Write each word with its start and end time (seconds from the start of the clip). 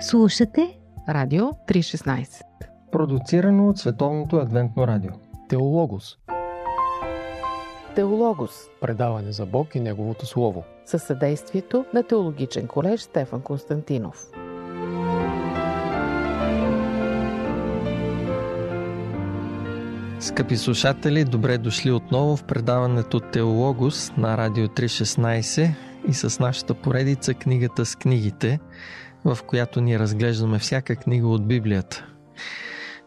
Слушате 0.00 0.78
Радио 1.08 1.44
316 1.44 2.42
Продуцирано 2.92 3.68
от 3.68 3.78
Световното 3.78 4.36
адвентно 4.36 4.86
радио. 4.86 5.10
Теологос. 5.48 6.18
Теологос. 7.94 8.50
Предаване 8.80 9.32
за 9.32 9.46
Бог 9.46 9.74
и 9.74 9.80
Неговото 9.80 10.26
Слово. 10.26 10.64
Със 10.84 11.02
съдействието 11.02 11.84
на 11.94 12.02
Теологичен 12.02 12.66
колеж 12.66 13.00
Стефан 13.00 13.40
Константинов. 13.40 14.26
Скъпи 20.20 20.56
слушатели, 20.56 21.24
добре 21.24 21.58
дошли 21.58 21.90
отново 21.90 22.36
в 22.36 22.44
предаването 22.44 23.20
Теологос 23.20 24.12
на 24.16 24.36
Радио 24.36 24.66
316 24.66 25.74
и 26.08 26.14
с 26.14 26.38
нашата 26.38 26.74
поредица 26.74 27.34
Книгата 27.34 27.86
с 27.86 27.96
книгите, 27.96 28.60
в 29.34 29.38
която 29.42 29.80
ние 29.80 29.98
разглеждаме 29.98 30.58
всяка 30.58 30.96
книга 30.96 31.28
от 31.28 31.48
Библията. 31.48 32.06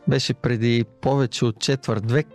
Беше 0.07 0.33
преди 0.33 0.85
повече 1.01 1.45
от 1.45 1.59
четвърт 1.59 2.11
век 2.11 2.27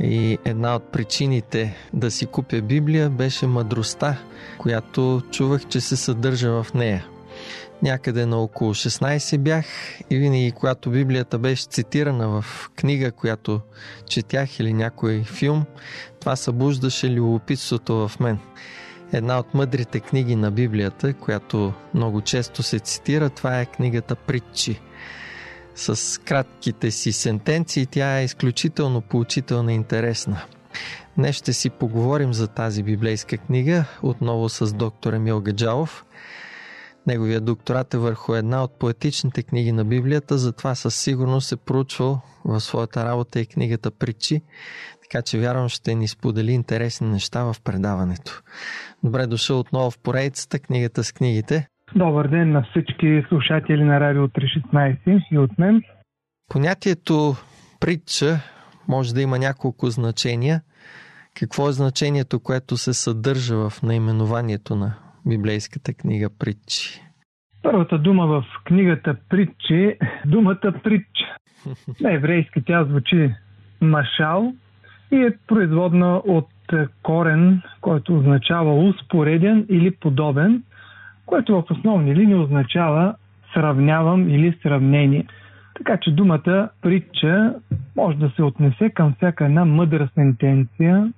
и 0.00 0.38
една 0.44 0.76
от 0.76 0.92
причините 0.92 1.76
да 1.92 2.10
си 2.10 2.26
купя 2.26 2.62
Библия 2.62 3.10
беше 3.10 3.46
мъдростта, 3.46 4.18
която 4.58 5.22
чувах, 5.30 5.66
че 5.68 5.80
се 5.80 5.96
съдържа 5.96 6.62
в 6.62 6.74
нея– 6.74 7.06
някъде 7.82 8.26
на 8.26 8.36
около 8.36 8.74
16 8.74 9.38
бях 9.38 9.66
и 10.10 10.16
винаги, 10.16 10.52
когато 10.52 10.90
Библията 10.90 11.38
беше 11.38 11.64
цитирана 11.64 12.28
в 12.28 12.70
книга, 12.76 13.12
която 13.12 13.60
четях 14.06 14.60
или 14.60 14.72
някой 14.72 15.22
филм, 15.22 15.64
това 16.20 16.36
събуждаше 16.36 17.10
любопитството 17.10 18.08
в 18.08 18.20
мен. 18.20 18.38
Една 19.12 19.38
от 19.38 19.54
мъдрите 19.54 20.00
книги 20.00 20.36
на 20.36 20.50
Библията, 20.50 21.14
която 21.14 21.72
много 21.94 22.20
често 22.20 22.62
се 22.62 22.78
цитира, 22.78 23.30
това 23.30 23.60
е 23.60 23.66
книгата 23.66 24.16
Притчи. 24.16 24.80
С 25.74 26.20
кратките 26.20 26.90
си 26.90 27.12
сентенции 27.12 27.86
тя 27.86 28.20
е 28.20 28.24
изключително 28.24 29.00
поучителна 29.00 29.72
и 29.72 29.74
интересна. 29.74 30.42
Днес 31.16 31.36
ще 31.36 31.52
си 31.52 31.70
поговорим 31.70 32.32
за 32.32 32.48
тази 32.48 32.82
библейска 32.82 33.38
книга, 33.38 33.84
отново 34.02 34.48
с 34.48 34.72
доктор 34.72 35.12
Емил 35.12 35.40
Гаджалов– 35.40 36.04
Неговия 37.08 37.40
докторат 37.40 37.94
е 37.94 37.98
върху 37.98 38.34
една 38.34 38.64
от 38.64 38.78
поетичните 38.78 39.42
книги 39.42 39.72
на 39.72 39.84
Библията, 39.84 40.38
затова 40.38 40.74
със 40.74 40.94
сигурност 40.94 41.52
е 41.52 41.56
проучвал 41.56 42.20
в 42.44 42.60
своята 42.60 43.04
работа 43.04 43.40
и 43.40 43.46
книгата 43.46 43.90
Притчи, 43.90 44.42
така 45.10 45.22
че 45.22 45.38
вярвам 45.38 45.68
ще 45.68 45.94
ни 45.94 46.08
сподели 46.08 46.52
интересни 46.52 47.08
неща 47.08 47.44
в 47.44 47.54
предаването. 47.64 48.42
Добре 49.04 49.26
дошъл 49.26 49.58
отново 49.58 49.90
в 49.90 50.02
поредицата 50.02 50.58
книгата 50.58 51.04
с 51.04 51.12
книгите. 51.12 51.66
Добър 51.94 52.28
ден 52.28 52.52
на 52.52 52.62
всички 52.70 53.22
слушатели 53.28 53.84
на 53.84 54.00
Радио 54.00 54.28
316 54.28 55.22
и 55.32 55.38
от 55.38 55.58
мен. 55.58 55.82
Понятието 56.50 57.34
притча 57.80 58.26
може 58.88 59.14
да 59.14 59.22
има 59.22 59.38
няколко 59.38 59.86
значения. 59.86 60.60
Какво 61.40 61.68
е 61.68 61.72
значението, 61.72 62.40
което 62.40 62.76
се 62.76 62.92
съдържа 62.92 63.56
в 63.56 63.82
наименованието 63.82 64.76
на 64.76 64.94
библейската 65.26 65.94
книга 65.94 66.28
Притчи? 66.38 67.02
Първата 67.62 67.98
дума 67.98 68.26
в 68.26 68.44
книгата 68.64 69.16
Притчи 69.28 69.74
е 69.74 69.98
думата 70.26 70.72
Притча. 70.84 71.36
На 72.00 72.12
еврейски 72.12 72.62
тя 72.66 72.84
звучи 72.84 73.34
Машал 73.80 74.52
и 75.10 75.16
е 75.16 75.36
производна 75.46 76.16
от 76.16 76.48
корен, 77.02 77.62
който 77.80 78.16
означава 78.16 78.74
успореден 78.74 79.66
или 79.68 79.90
подобен, 79.90 80.62
което 81.26 81.54
в 81.54 81.64
основни 81.70 82.16
линии 82.16 82.34
означава 82.34 83.14
сравнявам 83.54 84.28
или 84.28 84.58
сравнение. 84.62 85.26
Така 85.74 85.98
че 86.02 86.10
думата 86.10 86.68
притча 86.82 87.54
може 87.96 88.18
да 88.18 88.30
се 88.36 88.42
отнесе 88.42 88.90
към 88.90 89.14
всяка 89.14 89.44
една 89.44 89.64
мъдра 89.64 90.08
сентенция, 90.14 91.12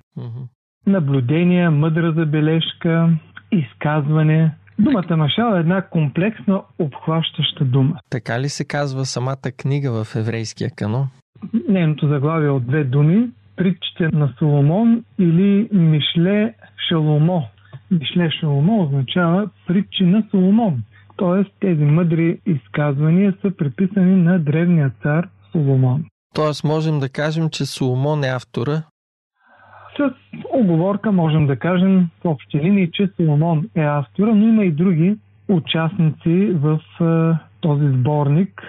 наблюдение, 0.87 1.69
мъдра 1.69 2.13
забележка, 2.13 3.11
изказване. 3.53 4.55
Думата 4.79 5.17
машал 5.17 5.57
е 5.57 5.61
една 5.61 5.83
комплексна, 5.83 6.63
обхващаща 6.79 7.65
дума. 7.65 7.97
Така 8.11 8.41
ли 8.41 8.49
се 8.49 8.65
казва 8.65 9.05
самата 9.05 9.53
книга 9.59 10.05
в 10.05 10.17
еврейския 10.17 10.71
канон? 10.77 11.09
Нейното 11.69 12.09
заглавие 12.09 12.49
е 12.49 12.51
от 12.51 12.67
две 12.67 12.85
думи. 12.85 13.31
Притчите 13.61 14.09
на 14.13 14.33
Соломон 14.39 15.05
или 15.19 15.69
Мишле 15.73 16.55
Шаломо. 16.89 17.43
Мишле 17.91 18.31
Шаломо 18.41 18.83
означава 18.83 19.51
притчи 19.67 20.05
на 20.05 20.25
Соломон. 20.31 20.83
Тоест 21.17 21.51
тези 21.61 21.85
мъдри 21.85 22.39
изказвания 22.47 23.35
са 23.41 23.57
приписани 23.57 24.23
на 24.23 24.39
древния 24.39 24.93
цар 25.03 25.29
Соломон. 25.53 26.05
Тоест 26.35 26.65
можем 26.65 27.01
да 27.01 27.09
кажем, 27.09 27.51
че 27.51 27.67
Соломон 27.67 28.25
е 28.25 28.29
автора, 28.29 28.83
с 29.97 30.15
оговорка 30.53 31.13
можем 31.13 31.47
да 31.47 31.57
кажем 31.57 32.09
в 32.25 32.29
общи 32.29 32.59
линии, 32.59 32.91
че 32.93 33.11
Соломон 33.17 33.69
е 33.77 33.81
автора, 33.81 34.35
но 34.35 34.49
има 34.49 34.65
и 34.65 34.73
други 34.73 35.17
участници 35.49 36.53
в 36.53 36.81
е, 37.01 37.39
този 37.61 37.89
сборник. 37.89 38.63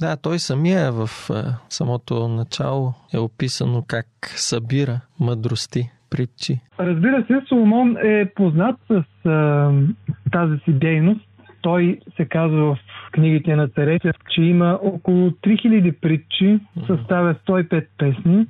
Да, 0.00 0.16
той 0.16 0.38
самия 0.38 0.92
в 0.92 1.30
е, 1.30 1.34
самото 1.68 2.28
начало 2.28 2.94
е 3.14 3.18
описано 3.18 3.84
как 3.88 4.06
събира 4.22 5.00
мъдрости, 5.20 5.90
притчи. 6.10 6.60
Разбира 6.80 7.24
се, 7.26 7.46
Соломон 7.48 7.96
е 7.96 8.32
познат 8.34 8.76
с 8.88 8.94
е, 8.94 9.02
тази 10.32 10.58
си 10.64 10.72
дейност. 10.72 11.20
Той 11.60 12.00
се 12.16 12.24
казва 12.24 12.74
в 12.74 12.78
книгите 13.12 13.56
на 13.56 13.68
царете, 13.68 14.12
че 14.34 14.42
има 14.42 14.78
около 14.82 15.30
3000 15.30 16.00
притчи, 16.00 16.60
съставя 16.86 17.34
105 17.46 17.86
песни. 17.98 18.46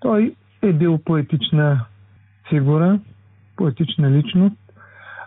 Той 0.00 0.34
е 0.62 0.72
бил 0.72 0.98
поетична 0.98 1.84
фигура, 2.48 3.00
поетична 3.56 4.10
личност. 4.10 4.56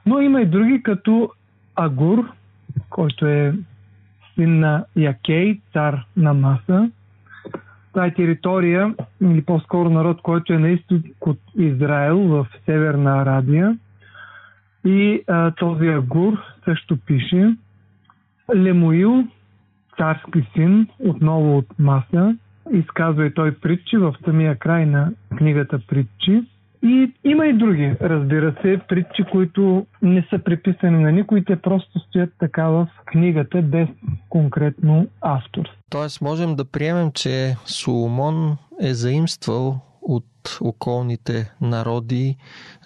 Но 0.06 0.22
има 0.22 0.41
и 0.41 0.46
други, 0.46 0.84
като 0.84 1.30
Агур, 1.75 2.31
който 2.90 3.25
е 3.25 3.53
син 4.35 4.59
на 4.59 4.85
Якей, 4.95 5.59
цар 5.73 6.05
на 6.17 6.33
Маса. 6.33 6.91
Това 7.94 8.05
е 8.05 8.13
територия, 8.13 8.95
или 9.21 9.41
по-скоро 9.41 9.89
народ, 9.89 10.21
който 10.21 10.53
е 10.53 10.59
на 10.59 10.69
изток 10.69 11.01
от 11.21 11.39
Израел 11.55 12.19
в 12.19 12.47
Северна 12.66 13.22
Арабия. 13.22 13.77
И 14.85 15.22
а, 15.27 15.51
този 15.51 15.88
Агур 15.88 16.38
също 16.66 16.97
пише 16.97 17.55
Лемуил, 18.55 19.27
царски 19.97 20.49
син, 20.53 20.88
отново 20.99 21.57
от 21.57 21.79
Маса, 21.79 22.38
изказва 22.72 23.25
и 23.25 23.33
той 23.33 23.51
притчи 23.51 23.97
в 23.97 24.16
самия 24.25 24.55
край 24.55 24.85
на 24.85 25.11
книгата 25.38 25.79
Притчи. 25.88 26.43
И 26.83 27.11
има 27.23 27.47
и 27.47 27.53
други, 27.53 27.95
разбира 28.01 28.55
се, 28.61 28.79
притчи, 28.88 29.23
които 29.31 29.85
не 30.01 30.27
са 30.29 30.39
приписани 30.39 31.03
на 31.03 31.11
никой, 31.11 31.44
те 31.44 31.55
просто 31.55 31.99
стоят 31.99 32.29
така 32.39 32.67
в 32.67 32.88
книгата 33.05 33.61
без 33.61 33.88
конкретно 34.29 35.07
автор. 35.22 35.63
Тоест 35.89 36.22
можем 36.22 36.55
да 36.55 36.72
приемем, 36.72 37.11
че 37.13 37.55
Соломон 37.66 38.57
е 38.81 38.93
заимствал 38.93 39.79
от 40.01 40.59
околните 40.61 41.51
народи 41.61 42.35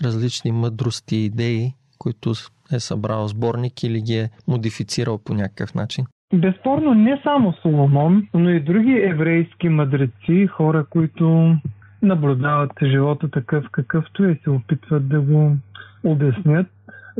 различни 0.03 0.51
мъдрости 0.51 1.15
и 1.15 1.25
идеи, 1.25 1.73
които 1.97 2.29
е 2.73 2.79
събрал 2.79 3.27
сборник 3.27 3.83
или 3.83 4.01
ги 4.01 4.17
е 4.17 4.29
модифицирал 4.47 5.17
по 5.25 5.33
някакъв 5.33 5.75
начин. 5.75 6.05
Безспорно 6.33 6.93
не 6.93 7.21
само 7.23 7.53
Соломон, 7.61 8.27
но 8.33 8.49
и 8.49 8.59
други 8.59 8.91
еврейски 8.91 9.69
мъдреци, 9.69 10.47
хора, 10.47 10.85
които 10.89 11.55
наблюдават 12.01 12.71
живота 12.83 13.29
такъв 13.29 13.65
какъвто 13.71 14.23
е 14.23 14.31
и 14.31 14.39
се 14.43 14.49
опитват 14.49 15.07
да 15.07 15.21
го 15.21 15.55
обяснят, 16.03 16.67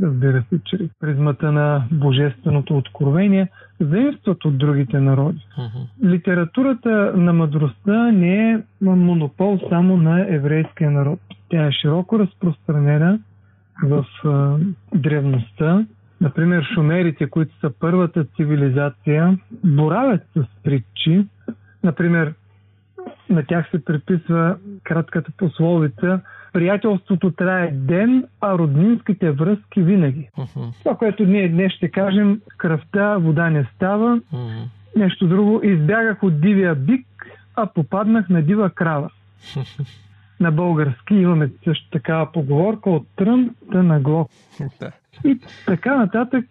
разбира 0.02 0.44
се, 0.50 0.60
чрез 0.66 0.90
призмата 1.00 1.52
на 1.52 1.84
божественото 1.92 2.78
откровение, 2.78 3.50
заимстват 3.80 4.46
от 4.46 4.58
другите 4.58 5.00
народи. 5.00 5.40
Uh-huh. 5.58 6.10
Литературата 6.12 7.14
на 7.16 7.34
мъдростта 7.34 8.12
не 8.12 8.52
е 8.52 8.62
монопол 8.82 9.60
само 9.70 9.98
на 9.98 10.36
еврейския 10.36 10.92
народ. 10.92 11.20
Тя 11.50 11.66
е 11.66 11.72
широко 11.72 12.20
разпространена 12.20 13.20
в 13.84 14.06
а, 14.26 14.58
древността 14.96 15.86
Например, 16.22 16.64
шумерите, 16.74 17.30
които 17.30 17.60
са 17.60 17.72
първата 17.80 18.26
цивилизация, 18.36 19.38
боравят 19.64 20.22
с 20.36 20.46
притчи. 20.64 21.26
Например, 21.84 22.34
на 23.30 23.44
тях 23.44 23.70
се 23.72 23.86
приписва 23.86 24.58
кратката 24.84 25.32
пословица 25.38 26.22
Приятелството 26.58 27.32
трае 27.32 27.72
ден, 27.72 28.26
а 28.42 28.58
роднинските 28.58 29.32
връзки 29.32 29.82
винаги. 29.82 30.30
Uh-huh. 30.38 30.80
Това, 30.80 30.96
което 30.96 31.26
ние 31.26 31.50
днес 31.50 31.74
ще 31.74 31.92
кажем, 31.92 32.42
кръвта, 32.58 33.18
вода 33.18 33.50
не 33.50 33.68
става. 33.76 34.20
Uh-huh. 34.20 34.64
Нещо 34.96 35.28
друго, 35.28 35.62
избягах 35.64 36.24
от 36.24 36.42
дивия 36.42 36.76
бик, 36.76 37.06
а 37.56 37.66
попаднах 37.66 38.30
на 38.30 38.42
дива 38.42 38.70
крава. 38.70 39.10
на 40.40 40.52
български 40.52 41.14
имаме 41.14 41.50
също 41.64 41.90
такава 41.90 42.32
поговорка 42.32 42.90
от 42.90 43.08
трън 43.16 43.56
на 43.74 44.00
глок. 44.00 44.32
И 45.26 45.40
така 45.66 45.98
нататък. 45.98 46.46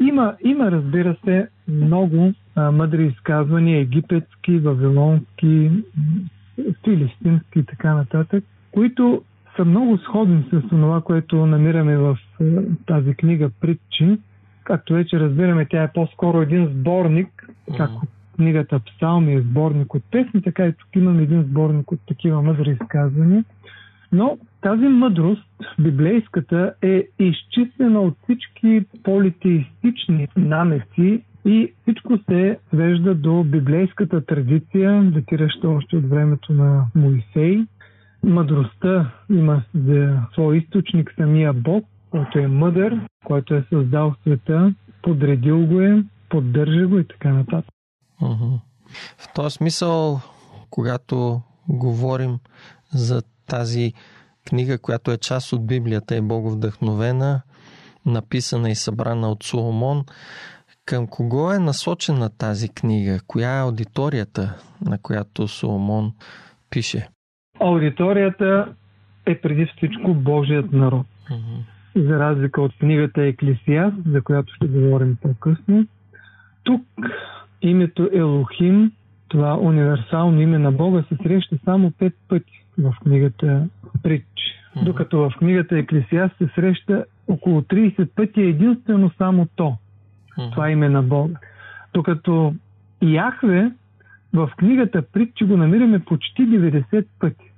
Има, 0.00 0.34
има 0.44 0.70
разбира 0.70 1.16
се, 1.24 1.48
много 1.68 2.32
мъдри 2.56 3.06
изказвания, 3.06 3.80
египетски, 3.80 4.58
вавилонски, 4.58 5.70
филистински 6.84 7.58
и 7.58 7.64
така 7.64 7.94
нататък, 7.94 8.44
които 8.72 9.22
са 9.56 9.64
много 9.64 9.98
сходни 9.98 10.44
с 10.52 10.68
това, 10.68 11.00
което 11.00 11.46
намираме 11.46 11.96
в 11.96 12.18
тази 12.86 13.14
книга 13.14 13.50
Притчи. 13.60 14.18
Както 14.64 14.92
вече 14.92 15.20
разбираме, 15.20 15.66
тя 15.70 15.82
е 15.82 15.92
по-скоро 15.92 16.42
един 16.42 16.66
сборник, 16.66 17.48
както 17.76 18.00
книгата 18.36 18.80
Псалми 18.80 19.34
е 19.34 19.40
сборник 19.40 19.94
от 19.94 20.02
песни, 20.10 20.42
така 20.42 20.66
и 20.66 20.72
тук 20.72 20.88
имаме 20.96 21.22
един 21.22 21.42
сборник 21.42 21.92
от 21.92 22.00
такива 22.08 22.42
мъдри 22.42 22.70
изказвания. 22.70 23.44
Но 24.12 24.38
тази 24.60 24.84
мъдрост, 24.84 25.48
библейската, 25.78 26.74
е 26.82 27.04
изчистена 27.18 28.00
от 28.00 28.14
всички 28.24 28.84
политеистични 29.02 30.28
намеси 30.36 31.22
и 31.44 31.72
всичко 31.82 32.18
се 32.30 32.58
свежда 32.68 33.14
до 33.14 33.44
библейската 33.44 34.26
традиция, 34.26 35.02
датираща 35.02 35.68
още 35.68 35.96
от 35.96 36.08
времето 36.08 36.52
на 36.52 36.86
Моисей. 36.94 37.66
Мъдростта 38.22 39.12
има 39.30 39.62
за 39.74 40.18
свой 40.32 40.56
източник 40.56 41.14
самия 41.16 41.52
Бог, 41.52 41.84
който 42.10 42.38
е 42.38 42.46
мъдър, 42.46 43.00
който 43.24 43.54
е 43.54 43.64
създал 43.70 44.14
света, 44.22 44.74
подредил 45.02 45.66
го 45.66 45.80
е, 45.80 46.04
поддържа 46.28 46.86
го 46.86 46.98
и 46.98 47.08
така 47.08 47.32
нататък. 47.32 47.74
В 49.18 49.32
този 49.34 49.54
смисъл, 49.54 50.20
когато 50.70 51.40
говорим 51.68 52.38
за 52.92 53.22
тази 53.52 53.92
книга, 54.48 54.78
която 54.78 55.10
е 55.10 55.16
част 55.16 55.52
от 55.52 55.66
Библията, 55.66 56.16
е 56.16 56.20
боговдъхновена, 56.20 57.42
написана 58.06 58.70
и 58.70 58.74
събрана 58.74 59.28
от 59.28 59.42
Соломон, 59.42 60.04
към 60.86 61.06
кого 61.06 61.52
е 61.52 61.58
насочена 61.58 62.30
тази 62.38 62.68
книга? 62.68 63.20
Коя 63.26 63.58
е 63.58 63.62
аудиторията, 63.62 64.54
на 64.86 64.98
която 65.02 65.48
Соломон 65.48 66.12
пише? 66.70 67.08
Аудиторията 67.60 68.74
е 69.26 69.40
преди 69.40 69.66
всичко 69.76 70.14
Божият 70.14 70.72
народ. 70.72 71.06
Mm-hmm. 71.30 72.08
За 72.08 72.18
разлика 72.18 72.62
от 72.62 72.72
книгата 72.78 73.22
Еклесиаст, 73.22 73.96
за 74.06 74.22
която 74.22 74.54
ще 74.54 74.66
говорим 74.66 75.16
по-късно. 75.22 75.86
Тук 76.62 76.82
името 77.62 78.10
Елохим, 78.12 78.92
това 79.28 79.58
универсално 79.58 80.40
име 80.40 80.58
на 80.58 80.72
Бога, 80.72 81.04
се 81.08 81.16
среща 81.22 81.56
само 81.64 81.90
пет 81.90 82.14
пъти 82.28 82.61
в 82.78 82.94
книгата 83.02 83.68
Притч. 84.02 84.40
Докато 84.84 85.18
в 85.18 85.32
книгата 85.38 85.78
Еклесиаст 85.78 86.38
се 86.38 86.48
среща 86.54 87.04
около 87.28 87.60
30 87.60 88.08
пъти 88.14 88.40
единствено 88.40 89.10
само 89.18 89.46
то. 89.56 89.76
Това 90.52 90.70
име 90.70 90.88
на 90.88 91.02
Бога. 91.02 91.34
Докато 91.94 92.54
Яхве 93.02 93.72
в 94.32 94.50
книгата 94.56 95.02
Притчи 95.02 95.44
го 95.44 95.56
намираме 95.56 95.98
почти 95.98 96.42
90 96.42 97.06
пъти. 97.20 97.52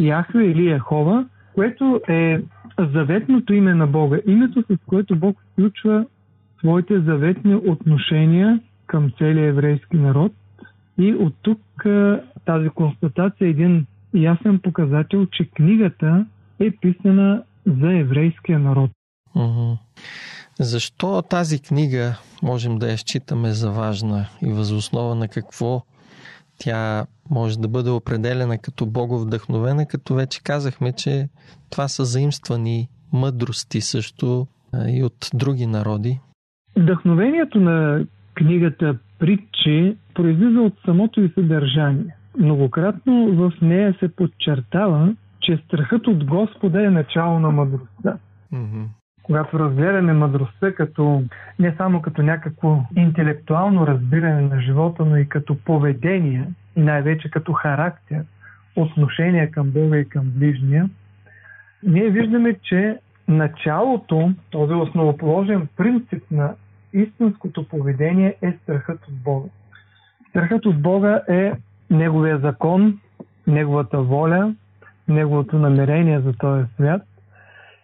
Яхве 0.00 0.44
или 0.44 0.70
Ехова, 0.70 1.26
което 1.54 2.00
е 2.08 2.40
заветното 2.78 3.54
име 3.54 3.74
на 3.74 3.86
Бога. 3.86 4.18
Името, 4.26 4.62
с 4.62 4.76
което 4.86 5.16
Бог 5.16 5.38
включва 5.52 6.06
своите 6.58 7.00
заветни 7.00 7.54
отношения 7.54 8.60
към 8.86 9.12
целия 9.18 9.46
еврейски 9.46 9.96
народ. 9.96 10.32
И 10.98 11.14
от 11.14 11.34
тук 11.42 11.60
тази 12.44 12.68
констатация 12.68 13.46
е 13.46 13.50
един 13.50 13.86
ясен 14.14 14.58
показател, 14.58 15.26
че 15.26 15.50
книгата 15.50 16.26
е 16.60 16.70
писана 16.70 17.42
за 17.66 17.92
еврейския 17.92 18.58
народ. 18.58 18.90
Mm-hmm. 19.36 19.78
Защо 20.60 21.22
тази 21.22 21.62
книга 21.62 22.18
можем 22.42 22.78
да 22.78 22.90
я 22.90 22.98
считаме 22.98 23.50
за 23.50 23.70
важна 23.70 24.26
и 24.42 24.52
възоснова 24.52 25.14
на 25.14 25.28
какво 25.28 25.82
тя 26.58 27.06
може 27.30 27.58
да 27.58 27.68
бъде 27.68 27.90
определена 27.90 28.58
като 28.58 28.86
Богов 28.86 29.22
вдъхновена, 29.22 29.86
като 29.86 30.14
вече 30.14 30.42
казахме, 30.42 30.92
че 30.92 31.28
това 31.70 31.88
са 31.88 32.04
заимствани 32.04 32.88
мъдрости 33.12 33.80
също 33.80 34.46
и 34.88 35.04
от 35.04 35.30
други 35.34 35.66
народи. 35.66 36.20
Вдъхновението 36.76 37.60
на 37.60 38.04
книгата 38.34 38.98
Притчи 39.18 39.96
произлиза 40.14 40.60
от 40.60 40.74
самото 40.84 41.20
и 41.20 41.32
съдържание. 41.34 42.15
Многократно 42.38 43.32
в 43.32 43.52
нея 43.62 43.94
се 43.98 44.16
подчертава, 44.16 45.14
че 45.40 45.56
страхът 45.56 46.06
от 46.06 46.24
Господа 46.24 46.84
е 46.84 46.90
начало 46.90 47.38
на 47.38 47.50
мъдростта. 47.50 48.18
Mm-hmm. 48.52 48.84
Когато 49.22 49.58
разгледаме 49.58 50.12
мъдростта 50.12 50.74
като 50.74 51.22
не 51.58 51.74
само 51.76 52.02
като 52.02 52.22
някакво 52.22 52.82
интелектуално 52.96 53.86
разбиране 53.86 54.40
на 54.40 54.60
живота, 54.60 55.04
но 55.04 55.16
и 55.16 55.28
като 55.28 55.56
поведение 55.64 56.48
и 56.76 56.80
най-вече 56.80 57.30
като 57.30 57.52
характер, 57.52 58.24
отношение 58.76 59.50
към 59.50 59.70
Бога 59.70 59.98
и 59.98 60.08
към 60.08 60.24
ближния, 60.24 60.90
ние 61.82 62.10
виждаме, 62.10 62.56
че 62.62 62.98
началото, 63.28 64.32
този 64.50 64.74
основоположен 64.74 65.68
принцип 65.76 66.22
на 66.30 66.54
истинското 66.92 67.68
поведение 67.68 68.34
е 68.42 68.52
страхът 68.62 69.08
от 69.08 69.14
Бога. 69.14 69.48
Страхът 70.30 70.66
от 70.66 70.82
Бога 70.82 71.20
е 71.28 71.52
Неговия 71.90 72.38
закон, 72.38 72.98
Неговата 73.46 74.02
воля, 74.02 74.54
Неговото 75.08 75.58
намерение 75.58 76.20
за 76.20 76.32
този 76.32 76.64
свят 76.74 77.02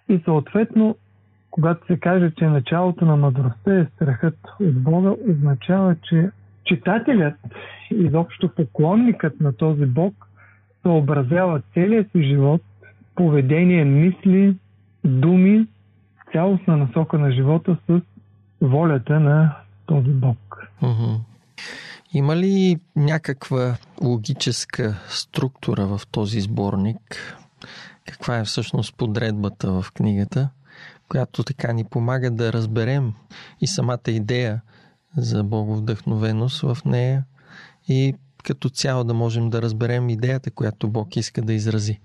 и 0.08 0.22
съответно, 0.25 0.96
когато 1.50 1.87
се 1.87 2.00
каже, 2.00 2.32
че 2.38 2.46
началото 2.46 3.04
на 3.04 3.16
мъдростта 3.16 3.75
е 3.75 3.87
страхът 3.94 4.38
от 4.60 4.82
Бога, 4.82 5.10
означава, 5.31 5.96
че 6.02 6.31
читателят, 6.64 7.34
изобщо 7.90 8.49
поклонникът 8.49 9.40
на 9.40 9.52
този 9.52 9.87
Бог, 9.87 10.14
съобразява 10.82 11.62
целият 11.75 12.12
си 12.12 12.22
живот, 12.22 12.62
поведение, 13.14 13.84
мисли, 13.84 14.56
думи, 15.04 15.66
цялостна 16.32 16.76
насока 16.76 17.19
на 17.19 17.32
живота 17.32 17.76
с 17.88 18.00
волята 18.60 19.20
на 19.20 19.56
този 19.87 20.10
Бог. 20.10 20.69
Mm-hmm. 20.82 21.31
Има 22.14 22.37
ли 22.37 22.76
някаква 22.97 23.76
логическа 24.03 24.94
структура 25.09 25.87
в 25.87 26.00
този 26.12 26.41
сборник? 26.41 27.37
Каква 28.06 28.38
е 28.38 28.44
всъщност 28.44 28.97
подредбата 28.97 29.82
в 29.82 29.93
книгата, 29.93 30.50
която 31.09 31.44
така 31.44 31.73
ни 31.73 31.85
помага 31.91 32.31
да 32.31 32.52
разберем 32.52 33.12
и 33.61 33.66
самата 33.66 34.09
идея 34.09 34.61
за 35.16 35.45
боговдъхновеност 35.45 36.61
в 36.61 36.76
нея 36.85 37.25
и 37.88 38.14
като 38.45 38.69
цяло 38.69 39.04
да 39.04 39.14
можем 39.14 39.50
да 39.50 39.62
разберем 39.62 40.09
идеята, 40.09 40.50
която 40.50 40.88
Бог 40.88 41.16
иска 41.16 41.42
да 41.42 41.52
изрази? 41.52 42.00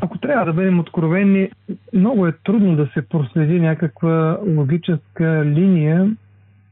Ако 0.00 0.18
трябва 0.18 0.44
да 0.44 0.52
бъдем 0.52 0.78
откровени, 0.78 1.50
много 1.92 2.26
е 2.26 2.32
трудно 2.44 2.76
да 2.76 2.90
се 2.94 3.08
проследи 3.08 3.60
някаква 3.60 4.38
логическа 4.46 5.44
линия 5.44 6.16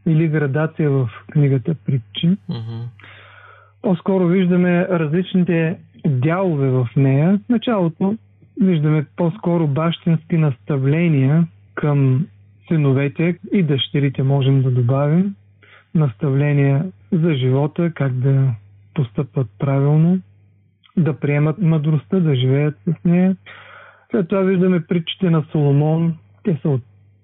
или 0.06 0.28
градация 0.28 0.90
в 0.90 1.10
книгата 1.30 1.74
Притчи. 1.86 2.26
Mm-hmm. 2.50 2.84
По-скоро 3.82 4.26
виждаме 4.26 4.88
различните 4.88 5.78
дялове 6.06 6.70
в 6.70 6.88
нея. 6.96 7.40
В 7.46 7.48
началото 7.48 8.16
виждаме 8.60 9.06
по-скоро 9.16 9.66
бащински 9.66 10.36
наставления 10.36 11.46
към 11.74 12.26
синовете 12.68 13.38
и 13.52 13.62
дъщерите 13.62 14.22
можем 14.22 14.62
да 14.62 14.70
добавим. 14.70 15.34
Наставления 15.94 16.84
за 17.12 17.34
живота, 17.34 17.92
как 17.94 18.12
да 18.12 18.54
постъпват 18.94 19.48
правилно, 19.58 20.18
да 20.96 21.20
приемат 21.20 21.58
мъдростта, 21.58 22.20
да 22.20 22.34
живеят 22.34 22.74
с 22.86 23.04
нея. 23.04 23.36
След 24.10 24.28
това 24.28 24.40
виждаме 24.40 24.86
притчите 24.86 25.30
на 25.30 25.44
Соломон. 25.52 26.14
Те 26.42 26.58
са 26.62 26.68
от 26.68 26.82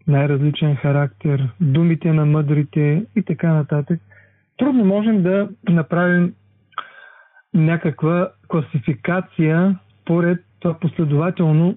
най-различен 0.09 0.77
характер, 0.77 1.49
думите 1.61 2.12
на 2.12 2.27
мъдрите 2.27 3.07
и 3.17 3.23
така 3.23 3.53
нататък. 3.53 4.00
Трудно 4.57 4.85
можем 4.85 5.23
да 5.23 5.49
направим 5.69 6.35
някаква 7.55 8.31
класификация 8.49 9.79
поред 10.05 10.45
това 10.61 10.79
последователно 10.79 11.77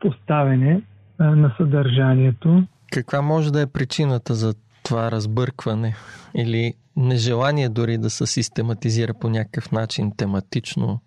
поставяне 0.00 0.82
на 1.18 1.54
съдържанието. 1.56 2.62
Каква 2.92 3.22
може 3.22 3.52
да 3.52 3.60
е 3.62 3.72
причината 3.72 4.34
за 4.34 4.54
това 4.84 5.10
разбъркване 5.10 5.94
или 6.36 6.74
нежелание 6.96 7.68
дори 7.68 7.98
да 7.98 8.10
се 8.10 8.26
систематизира 8.26 9.12
по 9.20 9.28
някакъв 9.28 9.72
начин, 9.72 10.12
тематично 10.16 11.00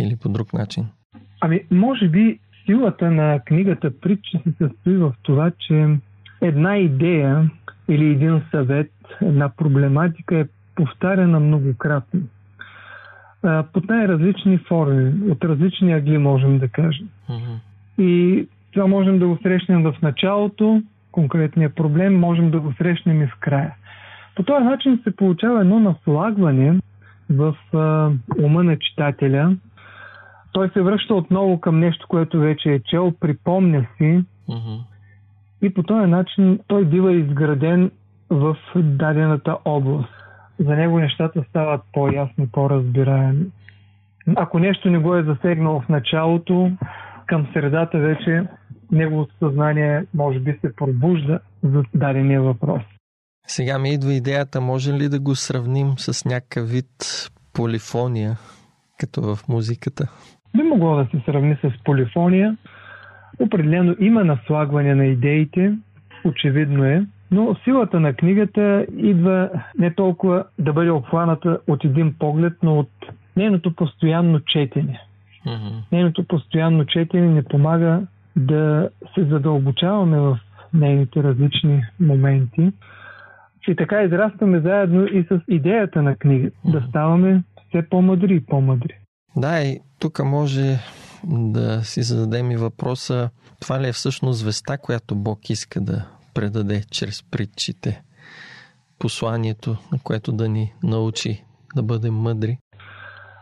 или 0.00 0.16
по 0.16 0.28
друг 0.28 0.52
начин? 0.52 0.86
Ами, 1.40 1.60
може 1.70 2.08
би 2.08 2.40
силата 2.66 3.10
на 3.10 3.40
книгата 3.46 4.00
Притчи 4.00 4.38
се 4.44 4.52
състои 4.58 4.96
в 4.96 5.12
това, 5.22 5.50
че 5.58 5.98
една 6.40 6.76
идея 6.76 7.50
или 7.88 8.10
един 8.10 8.42
съвет, 8.50 8.92
една 9.22 9.48
проблематика 9.48 10.38
е 10.38 10.46
повтаряна 10.74 11.40
многократно. 11.40 12.20
Под 13.72 13.88
най-различни 13.88 14.58
форми, 14.58 15.30
от 15.30 15.44
различни 15.44 15.92
агли 15.92 16.18
можем 16.18 16.58
да 16.58 16.68
кажем. 16.68 17.08
Mm-hmm. 17.30 17.58
И 18.02 18.46
това 18.72 18.86
можем 18.86 19.18
да 19.18 19.26
го 19.26 19.38
срещнем 19.42 19.82
в 19.82 19.94
началото, 20.02 20.82
конкретния 21.12 21.70
проблем, 21.70 22.18
можем 22.18 22.50
да 22.50 22.60
го 22.60 22.72
срещнем 22.78 23.22
и 23.22 23.26
в 23.26 23.36
края. 23.40 23.74
По 24.34 24.42
този 24.42 24.64
начин 24.64 25.00
се 25.04 25.16
получава 25.16 25.60
едно 25.60 25.80
наслагване 25.80 26.80
в 27.30 27.56
а, 27.74 28.10
ума 28.42 28.64
на 28.64 28.78
читателя. 28.78 29.56
Той 30.56 30.70
се 30.70 30.82
връща 30.82 31.14
отново 31.14 31.60
към 31.60 31.80
нещо, 31.80 32.06
което 32.08 32.38
вече 32.38 32.72
е 32.72 32.80
чел, 32.80 33.12
припомня 33.20 33.86
си 33.98 34.24
Mm-hmm. 34.48 34.78
и 35.62 35.74
по 35.74 35.82
този 35.82 36.10
начин 36.10 36.60
той 36.66 36.84
бива 36.84 37.12
изграден 37.12 37.90
в 38.30 38.56
дадената 38.76 39.56
област. 39.64 40.14
За 40.58 40.76
него 40.76 40.98
нещата 40.98 41.44
стават 41.48 41.80
по-ясни, 41.92 42.48
по-разбираеми. 42.48 43.46
Ако 44.36 44.58
нещо 44.58 44.90
не 44.90 44.98
го 44.98 45.16
е 45.16 45.22
засегнало 45.22 45.80
в 45.80 45.88
началото, 45.88 46.70
към 47.26 47.46
средата 47.52 47.98
вече 47.98 48.46
неговото 48.90 49.34
съзнание 49.38 50.04
може 50.14 50.38
би 50.38 50.58
се 50.60 50.76
пробужда 50.76 51.40
за 51.62 51.82
дадения 51.94 52.42
въпрос. 52.42 52.82
Сега 53.46 53.78
ми 53.78 53.90
идва 53.90 54.14
идеята, 54.14 54.60
може 54.60 54.92
ли 54.92 55.08
да 55.08 55.20
го 55.20 55.34
сравним 55.34 55.98
с 55.98 56.24
някакъв 56.24 56.68
вид 56.70 57.30
полифония, 57.52 58.38
като 58.98 59.22
в 59.22 59.48
музиката? 59.48 60.08
Би 60.56 60.62
могло 60.62 60.96
да 60.96 61.06
се 61.10 61.22
сравни 61.24 61.56
с 61.62 61.84
полифония. 61.84 62.56
Определено 63.40 63.96
има 64.00 64.24
наслагване 64.24 64.94
на 64.94 65.06
идеите, 65.06 65.74
очевидно 66.24 66.84
е, 66.84 67.06
но 67.30 67.56
силата 67.64 68.00
на 68.00 68.14
книгата 68.14 68.86
идва 68.96 69.50
не 69.78 69.94
толкова 69.94 70.44
да 70.58 70.72
бъде 70.72 70.90
обхваната 70.90 71.58
от 71.68 71.84
един 71.84 72.14
поглед, 72.18 72.52
но 72.62 72.78
от 72.78 72.90
нейното 73.36 73.74
постоянно 73.74 74.40
четене. 74.40 75.00
Mm-hmm. 75.46 75.82
Нейното 75.92 76.24
постоянно 76.24 76.84
четене 76.84 77.26
ни 77.26 77.42
помага 77.44 78.02
да 78.36 78.88
се 79.14 79.24
задълбочаваме 79.24 80.18
в 80.18 80.38
нейните 80.74 81.22
различни 81.22 81.82
моменти. 82.00 82.72
И 83.68 83.76
така 83.76 84.02
израстваме 84.02 84.60
заедно 84.60 85.06
и 85.06 85.26
с 85.30 85.40
идеята 85.48 86.02
на 86.02 86.16
книгата. 86.16 86.56
Да 86.64 86.86
ставаме 86.88 87.42
все 87.68 87.88
по-мъдри 87.88 88.34
и 88.34 88.46
по-мъдри. 88.46 88.94
Да, 89.36 89.60
и 89.60 89.80
тук 89.98 90.24
може 90.24 90.78
да 91.24 91.84
си 91.84 92.02
зададем 92.02 92.50
и 92.50 92.56
въпроса, 92.56 93.30
това 93.60 93.80
ли 93.80 93.88
е 93.88 93.92
всъщност 93.92 94.38
звезда, 94.38 94.78
която 94.78 95.16
Бог 95.16 95.50
иска 95.50 95.80
да 95.80 96.04
предаде 96.34 96.82
чрез 96.90 97.22
притчите? 97.30 98.02
Посланието, 98.98 99.76
на 99.92 99.98
което 100.04 100.32
да 100.32 100.48
ни 100.48 100.72
научи 100.82 101.44
да 101.74 101.82
бъдем 101.82 102.14
мъдри? 102.14 102.58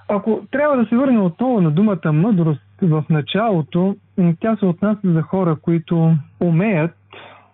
Ако 0.09 0.47
трябва 0.51 0.77
да 0.77 0.87
се 0.89 0.97
върнем 0.97 1.25
отново 1.25 1.61
на 1.61 1.71
думата 1.71 2.13
мъдрост 2.13 2.61
в 2.83 3.05
началото, 3.11 3.97
тя 4.41 4.57
се 4.57 4.67
отнася 4.67 5.13
за 5.13 5.23
хора, 5.23 5.57
които 5.63 6.17
умеят 6.41 6.97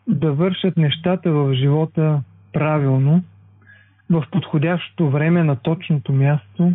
да 0.08 0.32
вършат 0.32 0.76
нещата 0.76 1.30
в 1.32 1.54
живота 1.54 2.22
правилно, 2.52 3.22
в 4.10 4.24
подходящото 4.30 5.10
време 5.10 5.44
на 5.44 5.56
точното 5.56 6.12
място. 6.12 6.72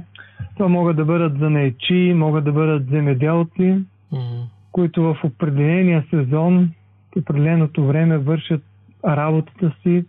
Това 0.53 0.69
могат 0.69 0.95
да 0.95 1.05
бъдат 1.05 1.39
занаечи, 1.39 2.13
могат 2.15 2.43
да 2.43 2.51
бъдат 2.51 2.89
земеделци, 2.89 3.83
Мгм. 4.11 4.41
които 4.71 5.03
в 5.03 5.17
определения 5.23 6.05
сезон, 6.09 6.71
в 7.15 7.19
определеното 7.19 7.87
време 7.87 8.17
вършат 8.17 8.63
работата 9.05 9.71
си 9.83 10.05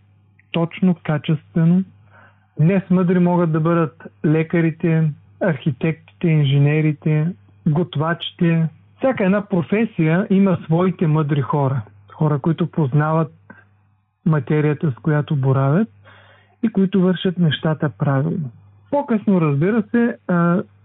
точно, 0.53 0.97
качествено. 1.05 1.85
Днес 2.61 2.83
мъдри 2.91 3.19
могат 3.19 3.53
да 3.53 3.61
бъдат 3.61 4.03
лекарите, 4.25 5.11
архитектите, 5.41 6.29
инженерите, 6.29 7.27
готвачите. 7.67 8.69
Всяка 8.99 9.25
една 9.25 9.47
професия 9.49 10.27
има 10.31 10.59
своите 10.65 11.07
мъдри 11.07 11.41
хора. 11.41 11.83
Хора, 12.13 12.39
които 12.39 12.71
познават 12.71 13.33
материята, 14.27 14.91
с 14.91 14.95
която 15.03 15.37
боравят 15.37 15.89
и 16.63 16.69
които 16.69 17.01
вършат 17.01 17.39
нещата 17.39 17.91
правилно. 17.99 18.51
По-късно, 18.91 19.41
разбира 19.41 19.83
се, 19.91 20.17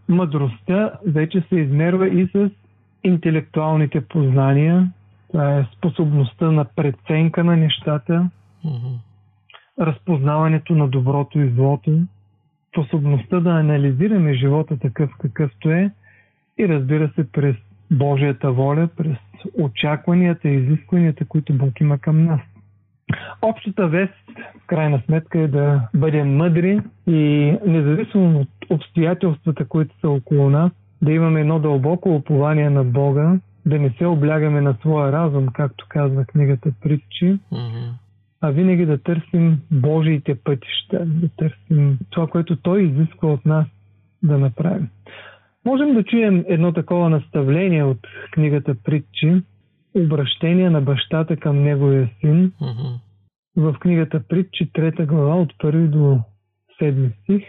мъдростта 0.10 0.92
вече 1.08 1.42
се 1.50 1.56
измерва 1.56 2.08
и 2.08 2.28
с 2.28 2.50
интелектуалните 3.04 4.02
познания. 4.02 4.92
Това 5.32 5.58
е 5.58 5.68
способността 5.78 6.52
на 6.52 6.66
преценка 6.66 7.44
на 7.44 7.58
нещата, 7.58 8.30
разпознаването 9.80 10.76
на 10.76 10.88
доброто 10.88 11.40
и 11.40 11.50
злото, 11.50 12.00
способността 12.70 13.40
да 13.40 13.50
анализираме 13.50 14.34
живота 14.34 14.78
такъв 14.80 15.10
какъвто 15.20 15.70
е 15.70 15.92
и 16.58 16.68
разбира 16.68 17.12
се 17.16 17.32
през 17.32 17.56
Божията 17.92 18.52
воля, 18.52 18.90
през 18.98 19.18
очакванията 19.60 20.50
и 20.50 20.56
изискванията, 20.56 21.26
които 21.26 21.54
Бог 21.54 21.82
има 21.82 21.98
към 21.98 22.26
нас. 22.26 22.42
Общата 23.42 23.88
вест, 23.88 24.14
в 24.64 24.68
крайна 24.68 25.02
сметка, 25.06 25.40
е 25.40 25.48
да 25.48 25.82
бъдем 25.94 26.36
мъдри 26.36 26.80
и 27.08 27.54
независимо 27.66 28.40
от 28.40 28.50
обстоятелствата, 28.70 29.66
които 29.66 30.00
са 30.00 30.10
около 30.10 30.50
нас, 30.50 30.72
да 31.02 31.12
имаме 31.12 31.42
едно 31.42 31.60
дълбоко 31.60 32.16
упование 32.16 32.70
на 32.70 32.84
Бога, 32.84 33.40
да 33.66 33.80
не 33.80 33.90
се 33.90 34.06
облягаме 34.06 34.62
на 34.62 34.76
своя 34.80 35.12
разум, 35.12 35.48
както 35.54 35.86
казва 35.90 36.26
книгата 36.26 36.72
Притчи, 36.82 37.40
Мгм. 37.52 37.90
а 38.42 38.52
винаги 38.52 38.86
да 38.86 38.98
търсим 38.98 39.60
Божиите 39.72 40.36
пътища, 40.44 41.06
да 41.06 41.30
търсим 41.38 41.98
това, 42.10 42.28
което 42.28 42.56
Той 42.56 42.84
изисква 42.84 43.34
от 43.34 43.46
нас 43.46 43.66
да 44.24 44.38
направим. 44.38 44.88
Можем 45.66 45.94
да 45.94 46.04
чуем 46.04 46.44
едно 46.48 46.74
такова 46.74 47.10
наставление 47.10 47.84
от 47.84 48.00
книгата 48.32 48.76
Притчи, 48.84 49.42
обращение 49.96 50.70
на 50.70 50.82
бащата 50.82 51.38
към 51.38 51.64
неговия 51.64 52.10
син, 52.20 52.52
Мгм. 52.62 52.88
в 53.58 53.76
книгата 53.80 54.24
Притчи, 54.30 54.72
трета 54.74 55.06
глава, 55.06 55.36
от 55.36 55.54
първи 55.60 55.88
до 55.88 56.20
седми 56.80 57.10
стих. 57.24 57.44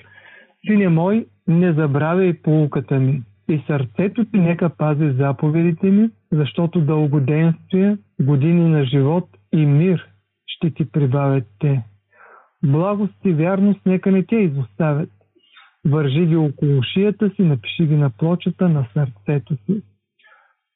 Сине 0.66 0.88
мой, 0.88 1.26
не 1.48 1.72
забравяй 1.72 2.42
полуката 2.42 2.98
ми 2.98 3.22
и 3.48 3.62
сърцето 3.66 4.24
ти 4.24 4.38
нека 4.38 4.70
пази 4.70 5.10
заповедите 5.10 5.90
ми, 5.90 6.10
защото 6.32 6.80
дългоденствие, 6.80 7.96
години 8.20 8.68
на 8.68 8.84
живот 8.84 9.28
и 9.52 9.66
мир 9.66 10.08
ще 10.46 10.70
ти 10.70 10.90
прибавят 10.92 11.44
те. 11.58 11.82
Благост 12.64 13.14
и 13.24 13.32
вярност 13.32 13.80
нека 13.86 14.12
не 14.12 14.22
те 14.22 14.36
изоставят. 14.36 15.10
Вържи 15.84 16.26
ги 16.26 16.36
около 16.36 16.82
шията 16.82 17.30
си, 17.30 17.42
напиши 17.42 17.86
ги 17.86 17.96
на 17.96 18.10
плочата 18.10 18.68
на 18.68 18.86
сърцето 18.94 19.56
си. 19.56 19.82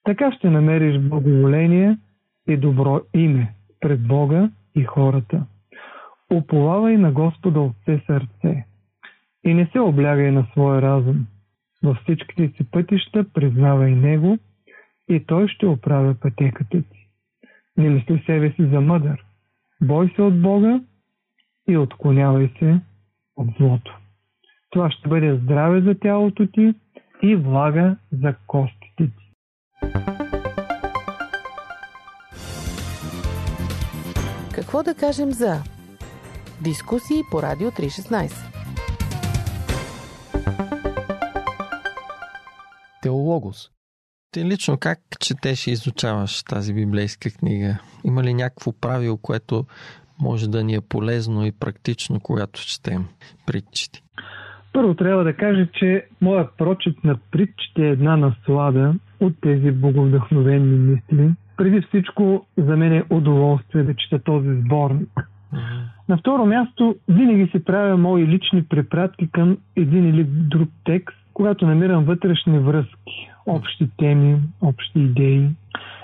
Така 0.07 0.33
ще 0.33 0.51
намериш 0.51 0.99
благоволение 0.99 1.99
и 2.49 2.57
добро 2.57 3.01
име 3.15 3.55
пред 3.81 4.07
Бога 4.07 4.51
и 4.75 4.85
хората. 4.85 5.47
Уповавай 6.33 6.97
на 6.97 7.13
Господа 7.13 7.61
от 7.61 7.73
все 7.83 8.03
сърце 8.07 8.67
и 9.45 9.55
не 9.55 9.69
се 9.73 9.79
облягай 9.79 10.31
на 10.31 10.47
своя 10.53 10.83
разум. 10.83 11.27
Във 11.83 11.97
всичките 11.97 12.49
си 12.57 12.71
пътища 12.71 13.25
признавай 13.35 13.91
Него 13.91 14.39
и 15.09 15.25
Той 15.27 15.49
ще 15.49 15.67
оправя 15.67 16.15
пътеката 16.21 16.83
ти. 16.83 17.09
Не 17.77 17.91
мисли 17.91 18.23
себе 18.27 18.51
си 18.51 18.67
за 18.67 18.81
мъдър. 18.81 19.25
Бой 19.83 20.13
се 20.17 20.23
от 20.23 20.43
Бога 20.43 20.81
и 21.69 21.77
отклонявай 21.77 22.51
се 22.59 22.81
от 23.37 23.49
злото. 23.59 23.99
Това 24.71 24.91
ще 24.91 25.09
бъде 25.09 25.37
здраве 25.37 25.81
за 25.81 25.95
тялото 25.95 26.47
ти 26.47 26.75
и 27.23 27.37
влага 27.37 27.97
за 28.13 28.35
костите 28.47 29.07
ти. 29.07 29.26
Какво 34.55 34.83
да 34.83 34.95
кажем 34.95 35.33
за 35.33 35.63
дискусии 36.61 37.23
по 37.31 37.43
Радио 37.43 37.71
316? 37.71 38.33
Теологос. 43.03 43.71
Ти 44.31 44.45
лично 44.45 44.79
как 44.79 44.99
четеш 45.21 45.67
и 45.67 45.71
изучаваш 45.71 46.43
тази 46.43 46.75
библейска 46.75 47.31
книга? 47.31 47.79
Има 48.05 48.23
ли 48.23 48.35
някакво 48.35 48.73
правило, 48.81 49.17
което 49.17 49.65
може 50.21 50.51
да 50.51 50.65
ни 50.65 50.75
е 50.75 50.81
полезно 50.81 51.47
и 51.47 51.53
практично, 51.53 52.21
когато 52.21 52.61
четем 52.61 53.05
притчите? 53.47 54.03
Първо 54.73 54.95
трябва 54.95 55.25
да 55.25 55.37
кажа, 55.37 55.69
че 55.73 56.07
моят 56.21 56.51
прочит 56.59 57.05
на 57.05 57.19
притчите 57.31 57.83
е 57.83 57.91
една 57.91 58.17
наслада 58.17 58.95
от 59.21 59.35
тези 59.41 59.71
боговдъхновени 59.71 60.77
мисли. 60.77 61.31
Преди 61.57 61.81
всичко 61.81 62.47
за 62.57 62.77
мен 62.77 62.93
е 62.93 63.05
удоволствие 63.11 63.83
да 63.83 63.95
чета 63.95 64.19
този 64.19 64.61
сборник. 64.61 65.29
На 66.09 66.17
второ 66.17 66.47
място, 66.47 66.97
винаги 67.09 67.51
си 67.51 67.65
правя 67.65 67.97
мои 67.97 68.27
лични 68.27 68.65
препратки 68.65 69.31
към 69.31 69.59
един 69.77 70.09
или 70.09 70.25
друг 70.25 70.69
текст, 70.85 71.17
когато 71.35 71.67
намирам 71.67 72.05
вътрешни 72.05 72.59
връзки, 72.59 73.31
общи 73.47 73.89
теми, 73.97 74.41
общи 74.61 75.01
идеи. 75.01 75.49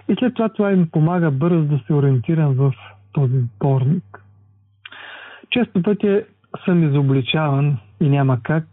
И 0.09 0.14
след 0.19 0.35
това 0.35 0.49
това 0.49 0.73
им 0.73 0.88
помага 0.92 1.31
бързо 1.31 1.62
да 1.62 1.81
се 1.87 1.92
ориентирам 1.95 2.54
в 2.54 2.75
този 3.12 3.38
сборник. 3.38 4.25
Често 5.50 5.83
пъти 5.83 6.21
съм 6.64 6.88
изобличаван 6.88 7.78
и 8.00 8.09
няма 8.09 8.38
как, 8.42 8.64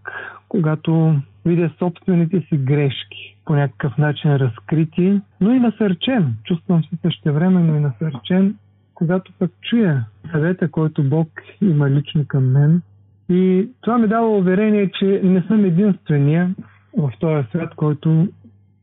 когато 0.49 1.15
видя 1.45 1.69
собствените 1.79 2.41
си 2.41 2.57
грешки, 2.57 3.37
по 3.45 3.55
някакъв 3.55 3.97
начин 3.97 4.35
разкрити, 4.35 5.21
но 5.41 5.53
и 5.53 5.59
насърчен. 5.59 6.35
Чувствам 6.43 6.83
се 6.83 6.97
същевременно 7.01 7.75
и 7.75 7.79
насърчен 7.79 8.55
когато 8.99 9.31
пък 9.39 9.51
чуя 9.61 10.05
съвета, 10.31 10.71
който 10.71 11.03
Бог 11.03 11.27
има 11.61 11.89
лично 11.89 12.25
към 12.27 12.51
мен. 12.51 12.81
И 13.29 13.69
това 13.81 13.97
ми 13.97 14.07
дава 14.07 14.37
уверение, 14.37 14.91
че 14.99 15.21
не 15.23 15.41
съм 15.41 15.65
единствения 15.65 16.55
в 16.97 17.11
този 17.19 17.47
свят, 17.47 17.75
който 17.75 18.27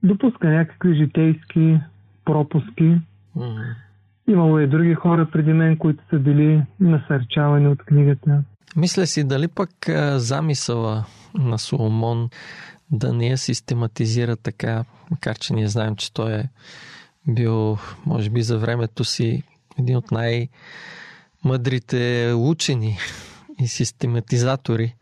допуска 0.02 0.48
някакви 0.48 0.94
житейски 0.94 1.80
пропуски. 2.24 2.96
Имало 4.28 4.58
и 4.58 4.66
други 4.66 4.94
хора 4.94 5.26
преди 5.32 5.52
мен, 5.52 5.76
които 5.76 6.04
са 6.10 6.18
били 6.18 6.62
насърчавани 6.80 7.68
от 7.68 7.82
книгата. 7.82 8.42
Мисля 8.76 9.06
си, 9.06 9.24
дали 9.24 9.48
пък 9.48 9.70
замисъла 10.16 11.04
на 11.34 11.58
Соломон 11.58 12.30
да 12.90 13.12
не 13.12 13.26
я 13.26 13.38
систематизира 13.38 14.36
така, 14.36 14.84
макар 15.10 15.38
че 15.38 15.54
ние 15.54 15.68
знаем, 15.68 15.96
че 15.96 16.12
той 16.12 16.32
е 16.32 16.48
бил, 17.28 17.78
може 18.06 18.30
би, 18.30 18.42
за 18.42 18.58
времето 18.58 19.04
си 19.04 19.42
един 19.78 19.96
от 19.96 20.10
най-мъдрите 20.10 22.32
учени 22.36 22.98
и 23.60 23.68
систематизатори. 23.68 24.94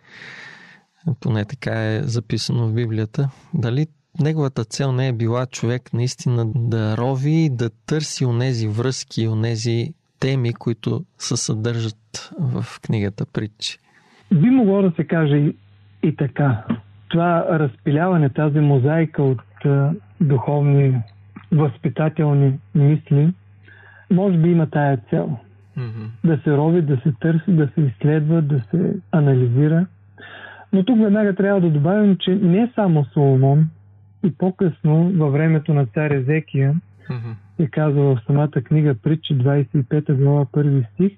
Поне 1.20 1.44
така 1.44 1.94
е 1.94 2.02
записано 2.02 2.68
в 2.68 2.72
Библията. 2.72 3.30
Дали 3.54 3.86
неговата 4.20 4.64
цел 4.64 4.92
не 4.92 5.08
е 5.08 5.12
била 5.12 5.46
човек 5.46 5.92
наистина 5.92 6.46
да 6.54 6.96
рови, 6.96 7.50
да 7.52 7.70
търси 7.70 8.24
онези 8.24 8.68
връзки, 8.68 9.28
онези 9.28 9.94
теми, 10.24 10.52
които 10.54 11.04
се 11.18 11.36
съдържат 11.36 12.32
в 12.40 12.64
книгата 12.82 13.26
Притчи? 13.32 13.78
Би 14.34 14.50
могло 14.50 14.82
да 14.82 14.92
се 14.96 15.04
каже 15.04 15.36
и, 15.36 15.56
и 16.02 16.16
така. 16.16 16.64
Това 17.08 17.46
разпиляване, 17.50 18.28
тази 18.28 18.60
мозайка 18.60 19.22
от 19.22 19.64
а, 19.64 19.92
духовни, 20.20 21.02
възпитателни 21.52 22.58
мисли, 22.74 23.32
може 24.10 24.38
би 24.38 24.50
има 24.50 24.70
тая 24.70 24.96
цел. 25.10 25.38
Mm-hmm. 25.78 26.08
Да 26.24 26.40
се 26.44 26.50
рови, 26.56 26.82
да 26.82 26.96
се 26.96 27.12
търси, 27.20 27.50
да 27.50 27.68
се 27.74 27.80
изследва, 27.80 28.40
да 28.40 28.60
се 28.70 28.96
анализира. 29.12 29.86
Но 30.72 30.84
тук 30.84 30.98
веднага 30.98 31.34
трябва 31.34 31.60
да 31.60 31.70
добавим, 31.70 32.16
че 32.20 32.34
не 32.34 32.72
само 32.74 33.04
Соломон, 33.04 33.68
и 34.26 34.34
по-късно, 34.38 35.12
във 35.16 35.32
времето 35.32 35.74
на 35.74 35.86
цар 35.86 36.10
Езекия, 36.10 36.74
mm-hmm. 37.10 37.34
Е 37.58 37.66
казва 37.66 38.02
в 38.02 38.20
самата 38.26 38.50
книга 38.50 38.94
Притчи 39.02 39.38
25 39.38 40.14
глава 40.14 40.44
1 40.44 40.92
стих, 40.92 41.12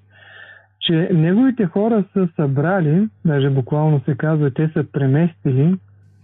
че 0.79 1.09
неговите 1.13 1.65
хора 1.65 2.03
са 2.13 2.29
събрали, 2.35 3.07
даже 3.25 3.49
буквално 3.49 4.01
се 4.05 4.15
казва, 4.15 4.51
те 4.51 4.69
са 4.73 4.85
преместили, 4.91 5.75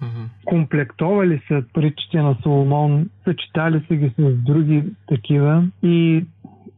mm-hmm. 0.01 0.27
комплектовали 0.45 1.41
са 1.47 1.63
притчите 1.73 2.21
на 2.21 2.35
Соломон, 2.43 3.09
съчитали 3.23 3.85
са 3.87 3.95
ги 3.95 4.13
с 4.17 4.33
други 4.33 4.83
такива 5.07 5.67
и 5.83 6.25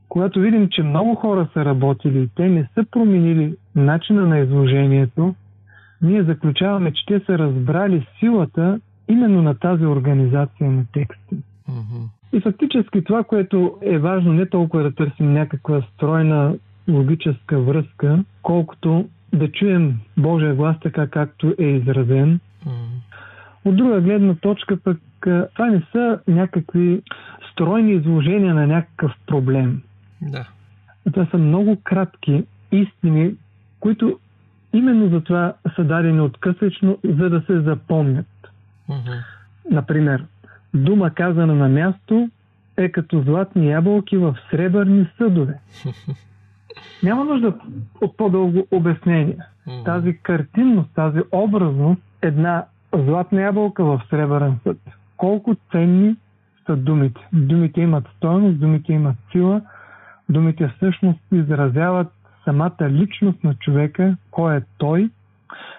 когато 0.10 0.40
видим, 0.40 0.70
че 0.72 0.84
много 0.84 1.16
хора 1.16 1.50
са 1.54 1.66
работили 1.66 2.22
и 2.22 2.30
те 2.36 2.50
не 2.50 2.70
са 2.74 2.86
променили 2.92 3.56
начина 3.76 4.28
на 4.28 4.40
изложението, 4.40 5.36
ние 6.02 6.24
заключаваме, 6.24 6.94
че 6.94 7.06
те 7.06 7.26
са 7.26 7.38
разбрали 7.38 8.08
силата 8.20 8.80
именно 9.08 9.42
на 9.42 9.56
тази 9.56 9.86
организация 9.86 10.72
на 10.72 10.86
тексти. 10.94 11.36
Mm-hmm. 11.70 12.15
И 12.34 12.40
фактически 12.40 13.04
това, 13.04 13.24
което 13.24 13.78
е 13.82 13.98
важно, 13.98 14.34
не 14.34 14.46
толкова 14.46 14.84
да 14.84 14.96
търсим 14.96 15.34
някаква 15.34 15.82
стройна 15.82 16.56
логическа 16.90 17.60
връзка, 17.60 18.24
колкото 18.42 19.10
да 19.34 19.52
чуем 19.52 20.00
Божия 20.18 20.56
глас 20.56 20.76
така, 20.84 21.08
както 21.08 21.54
е 21.60 21.66
изразен. 21.66 22.40
От 23.66 23.76
друга 23.76 24.02
гледна 24.02 24.36
точка 24.36 24.78
пък 24.84 24.98
това 25.54 25.66
не 25.70 25.84
са 25.92 26.20
някакви 26.28 27.02
стройни 27.52 27.94
изложения 27.94 28.54
на 28.54 28.68
някакъв 28.68 29.12
проблем. 29.28 29.82
Да. 30.22 30.48
Това 31.14 31.28
са 31.32 31.38
много 31.38 31.78
кратки 31.84 32.44
истини, 32.72 33.34
които 33.80 34.20
именно 34.74 35.10
за 35.10 35.22
това 35.22 35.54
са 35.76 35.84
дадени 35.84 36.22
откъсъчно, 36.22 36.98
за 37.04 37.30
да 37.30 37.42
се 37.42 37.60
запомнят. 37.60 38.28
Mm-hmm. 38.90 39.24
Например, 39.72 40.26
дума 40.76 41.10
казана 41.10 41.56
на 41.56 41.70
място 41.70 42.30
е 42.78 42.90
като 42.90 43.22
златни 43.22 43.70
ябълки 43.70 44.18
в 44.18 44.38
сребърни 44.52 45.08
съдове. 45.18 45.60
Няма 47.04 47.26
нужда 47.26 47.54
от 48.02 48.18
по-дълго 48.18 48.68
обяснение. 48.72 49.38
Тази 49.86 50.18
картинност, 50.18 50.90
тази 50.96 51.20
образност, 51.32 52.02
една 52.22 52.66
златна 52.94 53.42
ябълка 53.42 53.84
в 53.86 54.02
сребърен 54.10 54.60
съд. 54.64 54.78
Колко 55.18 55.56
ценни 55.72 56.16
са 56.66 56.76
думите. 56.76 57.28
Думите 57.34 57.82
имат 57.82 58.08
стоеност, 58.18 58.60
думите 58.60 58.94
имат 58.94 59.16
сила, 59.32 59.62
думите 60.30 60.68
всъщност 60.76 61.20
изразяват 61.32 62.08
самата 62.44 62.90
личност 62.90 63.44
на 63.44 63.56
човека, 63.56 64.18
кой 64.32 64.58
е 64.58 64.62
той, 64.78 65.10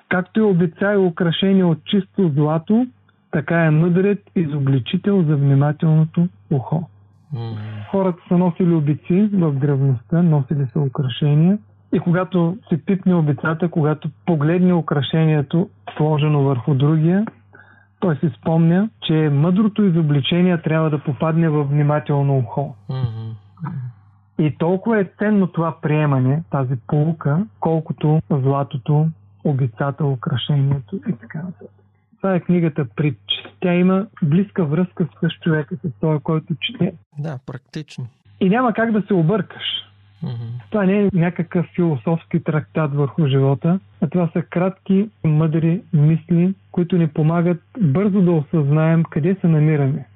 както 0.08 0.40
и 0.40 0.42
обеца 0.42 0.92
и 0.92 0.96
украшение 0.96 1.64
от 1.64 1.84
чисто 1.84 2.28
злато, 2.28 2.86
така 3.30 3.64
е 3.64 3.70
мъдрец 3.70 4.18
изобличител 4.36 5.22
за 5.22 5.36
внимателното 5.36 6.28
ухо. 6.50 6.88
Хората 7.90 8.18
са 8.28 8.38
носили 8.38 8.74
обици 8.74 9.30
в 9.32 9.52
древността, 9.52 10.22
носили 10.22 10.66
са 10.72 10.80
украшения 10.80 11.58
и 11.92 12.00
когато 12.00 12.56
се 12.68 12.84
пипне 12.84 13.14
обицата, 13.14 13.68
когато 13.68 14.10
погледне 14.26 14.74
украшението 14.74 15.68
сложено 15.96 16.42
върху 16.42 16.74
другия, 16.74 17.26
той 18.00 18.16
си 18.16 18.30
спомня, 18.38 18.88
че 19.02 19.30
мъдрото 19.32 19.82
изобличение 19.82 20.62
трябва 20.62 20.90
да 20.90 20.98
попадне 20.98 21.48
в 21.48 21.64
внимателно 21.64 22.38
ухо. 22.38 22.74
Mm-hmm. 22.90 23.32
И 24.38 24.58
толкова 24.58 25.00
е 25.00 25.10
ценно 25.18 25.46
това 25.46 25.76
приемане, 25.82 26.42
тази 26.50 26.76
полука, 26.86 27.46
колкото 27.60 28.20
златото, 28.30 29.08
обицата, 29.44 30.04
украшението 30.04 30.96
и 31.08 31.12
така 31.12 31.38
нататък. 31.38 31.75
Това 32.26 32.36
е 32.36 32.40
книгата 32.40 32.86
Притч. 32.96 33.32
Тя 33.60 33.74
има 33.74 34.06
близка 34.22 34.64
връзка 34.64 35.06
с 35.22 35.28
човека, 35.42 35.76
с 35.76 36.00
този, 36.00 36.22
който 36.22 36.54
чете. 36.60 36.92
Да, 37.18 37.38
практично. 37.46 38.06
И 38.40 38.48
няма 38.48 38.72
как 38.72 38.92
да 38.92 39.02
се 39.06 39.14
объркаш. 39.14 39.62
Mm-hmm. 40.24 40.70
Това 40.70 40.84
не 40.84 41.00
е 41.00 41.08
някакъв 41.12 41.66
философски 41.74 42.44
трактат 42.44 42.94
върху 42.94 43.26
живота, 43.26 43.80
а 44.00 44.08
това 44.08 44.30
са 44.32 44.42
кратки, 44.42 45.08
мъдри 45.24 45.82
мисли, 45.92 46.54
които 46.72 46.96
ни 46.96 47.08
помагат 47.08 47.62
бързо 47.80 48.22
да 48.22 48.32
осъзнаем 48.32 49.04
къде 49.04 49.36
се 49.40 49.48
намираме. 49.48 50.06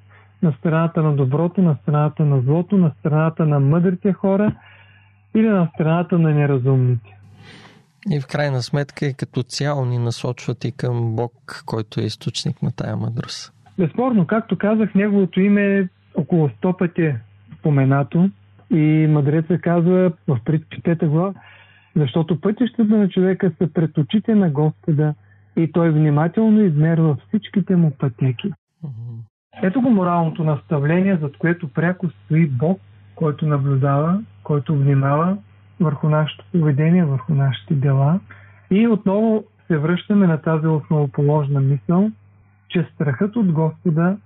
На 0.41 0.51
страната 0.51 1.03
на 1.03 1.15
доброто, 1.15 1.61
на 1.61 1.77
страната 1.81 2.25
на 2.25 2.41
злото, 2.41 2.77
на 2.77 2.91
страната 2.99 3.45
на 3.45 3.59
мъдрите 3.59 4.13
хора 4.13 4.55
или 5.35 5.47
на 5.47 5.69
страната 5.75 6.19
на 6.19 6.31
неразумните. 6.31 7.17
И 8.09 8.19
в 8.19 8.27
крайна 8.27 8.61
сметка 8.61 9.05
и 9.05 9.13
като 9.13 9.43
цяло 9.43 9.85
ни 9.85 9.97
насочват 9.97 10.65
и 10.65 10.71
към 10.71 11.15
Бог, 11.15 11.63
който 11.65 11.99
е 11.99 12.03
източник 12.03 12.61
на 12.61 12.71
тая 12.71 12.97
мъдрост. 12.97 13.53
Безспорно, 13.77 14.27
както 14.27 14.57
казах, 14.57 14.95
неговото 14.95 15.41
име 15.41 15.77
е 15.77 15.87
около 16.15 16.49
100 16.49 16.77
пъти 16.77 17.13
споменато 17.59 18.29
и 18.71 19.07
мъдреца 19.09 19.57
казва 19.57 20.11
в 20.27 20.39
35 20.45 21.07
глава, 21.07 21.33
защото 21.95 22.41
пътищата 22.41 22.97
на 22.97 23.09
човека 23.09 23.51
са 23.57 23.67
пред 23.73 23.97
очите 23.97 24.35
на 24.35 24.49
Господа 24.49 25.13
и 25.55 25.71
той 25.71 25.91
внимателно 25.91 26.61
измерва 26.61 27.17
всичките 27.27 27.75
му 27.75 27.91
пътеки. 27.91 28.51
Ето 29.63 29.81
го 29.81 29.89
моралното 29.89 30.43
наставление, 30.43 31.17
зад 31.21 31.37
което 31.37 31.67
пряко 31.67 32.09
стои 32.09 32.47
Бог, 32.47 32.79
който 33.15 33.45
наблюдава, 33.45 34.21
който 34.43 34.75
внимава 34.77 35.37
върху 35.81 36.09
нашето 36.09 36.45
поведение, 36.51 37.05
върху 37.05 37.33
нашите 37.33 37.73
дела. 37.73 38.19
И 38.71 38.87
отново 38.87 39.43
се 39.67 39.77
връщаме 39.77 40.27
на 40.27 40.41
тази 40.41 40.67
основоположна 40.67 41.59
мисъл, 41.59 42.11
че 42.69 42.87
страхът 42.95 43.35
от 43.35 43.51
Господа 43.51 44.17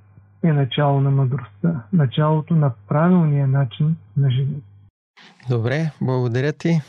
е 0.43 0.53
начало 0.53 1.01
на 1.01 1.11
мъдростта, 1.11 1.83
началото 1.93 2.55
на 2.55 2.71
правилния 2.87 3.47
начин 3.47 3.95
на 4.17 4.31
живот. 4.31 4.63
Добре, 5.49 5.91
благодаря 6.01 6.53
ти. 6.53 6.81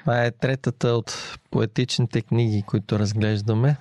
Това 0.00 0.24
е 0.24 0.30
третата 0.30 0.88
от 0.88 1.38
поетичните 1.50 2.22
книги, 2.22 2.62
които 2.66 2.98
разглеждаме. 2.98 3.76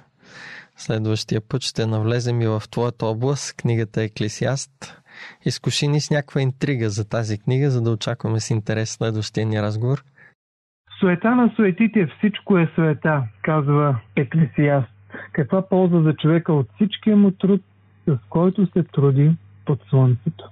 Следващия 0.77 1.41
път 1.41 1.61
ще 1.61 1.85
навлезем 1.85 2.41
и 2.41 2.47
в 2.47 2.63
твоята 2.71 3.05
област, 3.05 3.55
книгата 3.57 4.01
Еклесиаст. 4.01 5.01
Изкуши 5.45 5.87
ни 5.87 6.01
с 6.01 6.09
някаква 6.09 6.41
интрига 6.41 6.89
за 6.89 7.09
тази 7.09 7.37
книга, 7.37 7.71
за 7.71 7.81
да 7.81 7.91
очакваме 7.91 8.39
с 8.39 8.49
интерес 8.49 8.91
следващия 8.91 9.45
ни 9.45 9.61
разговор. 9.61 10.03
Суета 11.01 11.35
на 11.35 11.51
суетите 11.55 12.07
всичко 12.17 12.57
е 12.57 12.69
суета, 12.75 13.23
казва 13.41 13.95
Еклесиаст. 14.15 14.89
Каква 15.33 15.61
полза 15.69 16.01
за 16.01 16.13
човека 16.13 16.53
от 16.53 16.67
всичкия 16.75 17.17
му 17.17 17.31
труд, 17.31 17.61
с 18.07 18.17
който 18.29 18.65
се 18.65 18.83
труди 18.83 19.31
под 19.65 19.79
слънцето? 19.89 20.49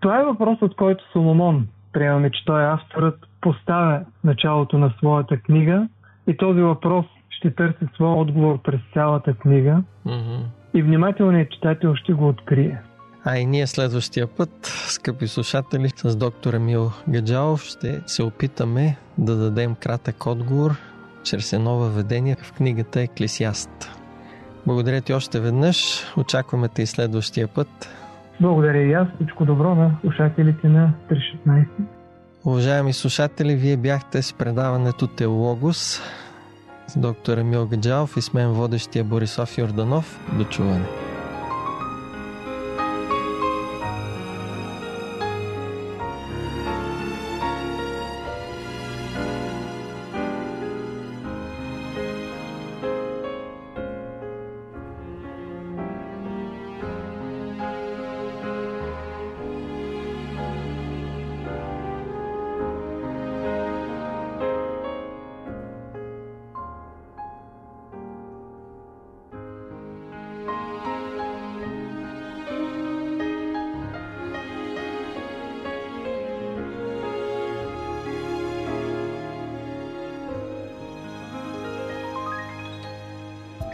Това 0.00 0.20
е 0.20 0.24
въпросът, 0.24 0.74
който 0.74 1.12
Соломон, 1.12 1.68
приемаме, 1.92 2.30
че 2.30 2.44
той 2.44 2.62
е 2.62 2.66
авторът, 2.66 3.26
поставя 3.40 4.00
началото 4.24 4.78
на 4.78 4.90
своята 4.98 5.36
книга 5.36 5.88
и 6.26 6.36
този 6.36 6.60
въпрос 6.60 7.06
ще 7.30 7.54
търси 7.54 7.86
своя 7.94 8.16
отговор 8.16 8.62
през 8.62 8.80
цялата 8.92 9.34
книга 9.34 9.82
mm-hmm. 10.06 10.40
и 10.74 10.82
внимателният 10.82 11.50
читател 11.50 11.94
ще 11.94 12.12
го 12.12 12.28
открие. 12.28 12.78
А 13.24 13.38
и 13.38 13.46
ние 13.46 13.66
следващия 13.66 14.26
път, 14.26 14.50
скъпи 14.88 15.28
слушатели, 15.28 15.90
с 15.96 16.16
доктор 16.16 16.54
Емил 16.54 16.92
Гаджалов 17.08 17.62
ще 17.62 18.00
се 18.06 18.22
опитаме 18.22 18.96
да 19.18 19.36
дадем 19.36 19.74
кратък 19.74 20.26
отговор 20.26 20.76
чрез 21.24 21.52
едно 21.52 21.76
въведение 21.76 22.36
в 22.42 22.52
книгата 22.52 23.00
Еклесиаст. 23.00 23.90
Благодаря 24.66 25.00
ти 25.00 25.12
още 25.12 25.40
веднъж. 25.40 26.04
Очакваме 26.16 26.68
те 26.68 26.82
и 26.82 26.86
следващия 26.86 27.48
път. 27.48 27.88
Благодаря 28.40 28.82
и 28.82 28.92
аз. 28.92 29.08
Всичко 29.14 29.44
добро 29.44 29.74
на 29.74 29.96
слушателите 30.00 30.68
на 30.68 30.92
316. 31.46 31.66
Уважаеми 32.44 32.92
слушатели, 32.92 33.54
вие 33.54 33.76
бяхте 33.76 34.22
с 34.22 34.32
предаването 34.32 35.06
Теологос 35.06 36.00
с 36.86 36.98
доктор 36.98 37.38
Емил 37.38 37.66
Гаджалов 37.66 38.16
и 38.16 38.22
с 38.22 38.32
мен 38.32 38.48
водещия 38.52 39.04
Борислав 39.04 39.58
Йорданов. 39.58 40.20
До 40.38 40.44
чуване. 40.44 41.11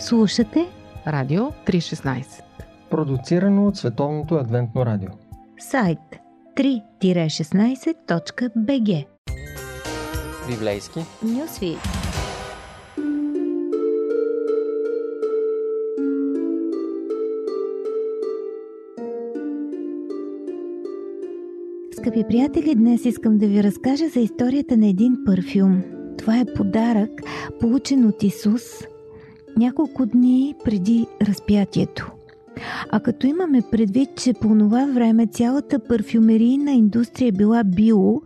Слушате 0.09 0.67
Радио 1.07 1.43
316. 1.67 2.43
Продуцирано 2.91 3.67
от 3.67 3.77
Световното 3.77 4.35
адвентно 4.35 4.87
радио. 4.87 5.09
сайт 5.59 5.99
3-16.bg 6.57 9.07
Библейски. 10.51 11.01
Нюсвит 11.23 11.79
Скъпи 21.93 22.25
приятели, 22.29 22.75
днес 22.75 23.05
искам 23.05 23.39
да 23.39 23.47
ви 23.47 23.63
разкажа 23.63 24.09
за 24.09 24.21
историята 24.21 24.77
на 24.77 24.87
един 24.87 25.17
парфюм. 25.27 25.83
Това 26.19 26.39
е 26.39 26.45
подарък, 26.57 27.11
получен 27.61 28.07
от 28.07 28.23
Исус 28.23 28.63
няколко 29.59 30.07
дни 30.07 30.55
преди 30.65 31.07
разпятието. 31.23 32.11
А 32.91 33.01
като 33.01 33.27
имаме 33.27 33.63
предвид, 33.71 34.09
че 34.17 34.33
по 34.33 34.49
това 34.49 34.87
време 34.95 35.27
цялата 35.27 35.79
парфюмерийна 35.79 36.73
индустрия 36.73 37.33
била 37.33 37.65
био, 37.65 38.21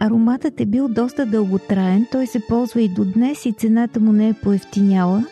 ароматът 0.00 0.60
е 0.60 0.66
бил 0.66 0.88
доста 0.88 1.26
дълготраен, 1.26 2.06
той 2.12 2.26
се 2.26 2.40
ползва 2.48 2.82
и 2.82 2.88
до 2.88 3.04
днес 3.04 3.46
и 3.46 3.52
цената 3.52 4.00
му 4.00 4.12
не 4.12 4.28
е 4.28 4.34
поевтиняла. 4.42 5.24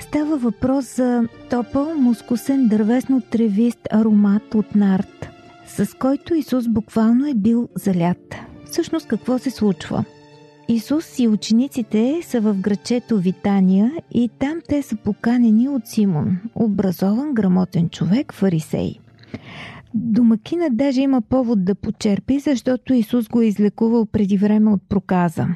Става 0.00 0.36
въпрос 0.36 0.96
за 0.96 1.24
топъл, 1.50 1.94
мускусен, 1.94 2.68
дървесно-тревист 2.68 3.78
аромат 3.92 4.54
от 4.54 4.74
нарт, 4.74 5.28
с 5.66 5.94
който 5.98 6.34
Исус 6.34 6.68
буквално 6.68 7.26
е 7.28 7.34
бил 7.34 7.68
залят. 7.74 8.34
Всъщност 8.70 9.06
какво 9.06 9.38
се 9.38 9.50
случва? 9.50 10.04
Исус 10.68 11.18
и 11.18 11.28
учениците 11.28 12.20
са 12.22 12.40
в 12.40 12.54
грачето 12.54 13.18
Витания 13.18 13.92
и 14.10 14.30
там 14.38 14.58
те 14.68 14.82
са 14.82 14.96
поканени 14.96 15.68
от 15.68 15.86
Симон, 15.86 16.38
образован 16.54 17.34
грамотен 17.34 17.88
човек, 17.88 18.32
фарисей. 18.32 18.94
Домакина 19.94 20.68
даже 20.70 21.00
има 21.00 21.22
повод 21.22 21.64
да 21.64 21.74
почерпи, 21.74 22.38
защото 22.38 22.94
Исус 22.94 23.28
го 23.28 23.40
е 23.40 23.46
излекувал 23.46 24.06
преди 24.06 24.36
време 24.36 24.70
от 24.70 24.82
проказа. 24.88 25.46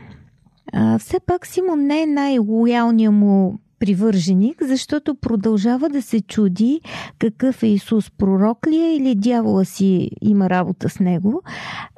А, 0.73 0.99
все 0.99 1.21
пак 1.27 1.47
Симон 1.47 1.81
не 1.81 2.03
е 2.03 2.07
най-лоялният 2.07 3.15
му 3.15 3.59
привърженик, 3.81 4.63
защото 4.63 5.15
продължава 5.15 5.89
да 5.89 6.03
се 6.03 6.21
чуди 6.21 6.81
какъв 7.19 7.63
е 7.63 7.67
Исус, 7.67 8.11
пророк 8.11 8.67
ли 8.67 8.77
е 8.77 8.97
или 8.97 9.15
дявола 9.15 9.65
си 9.65 10.11
има 10.23 10.51
работа 10.51 10.89
с 10.89 11.01
него. 11.01 11.43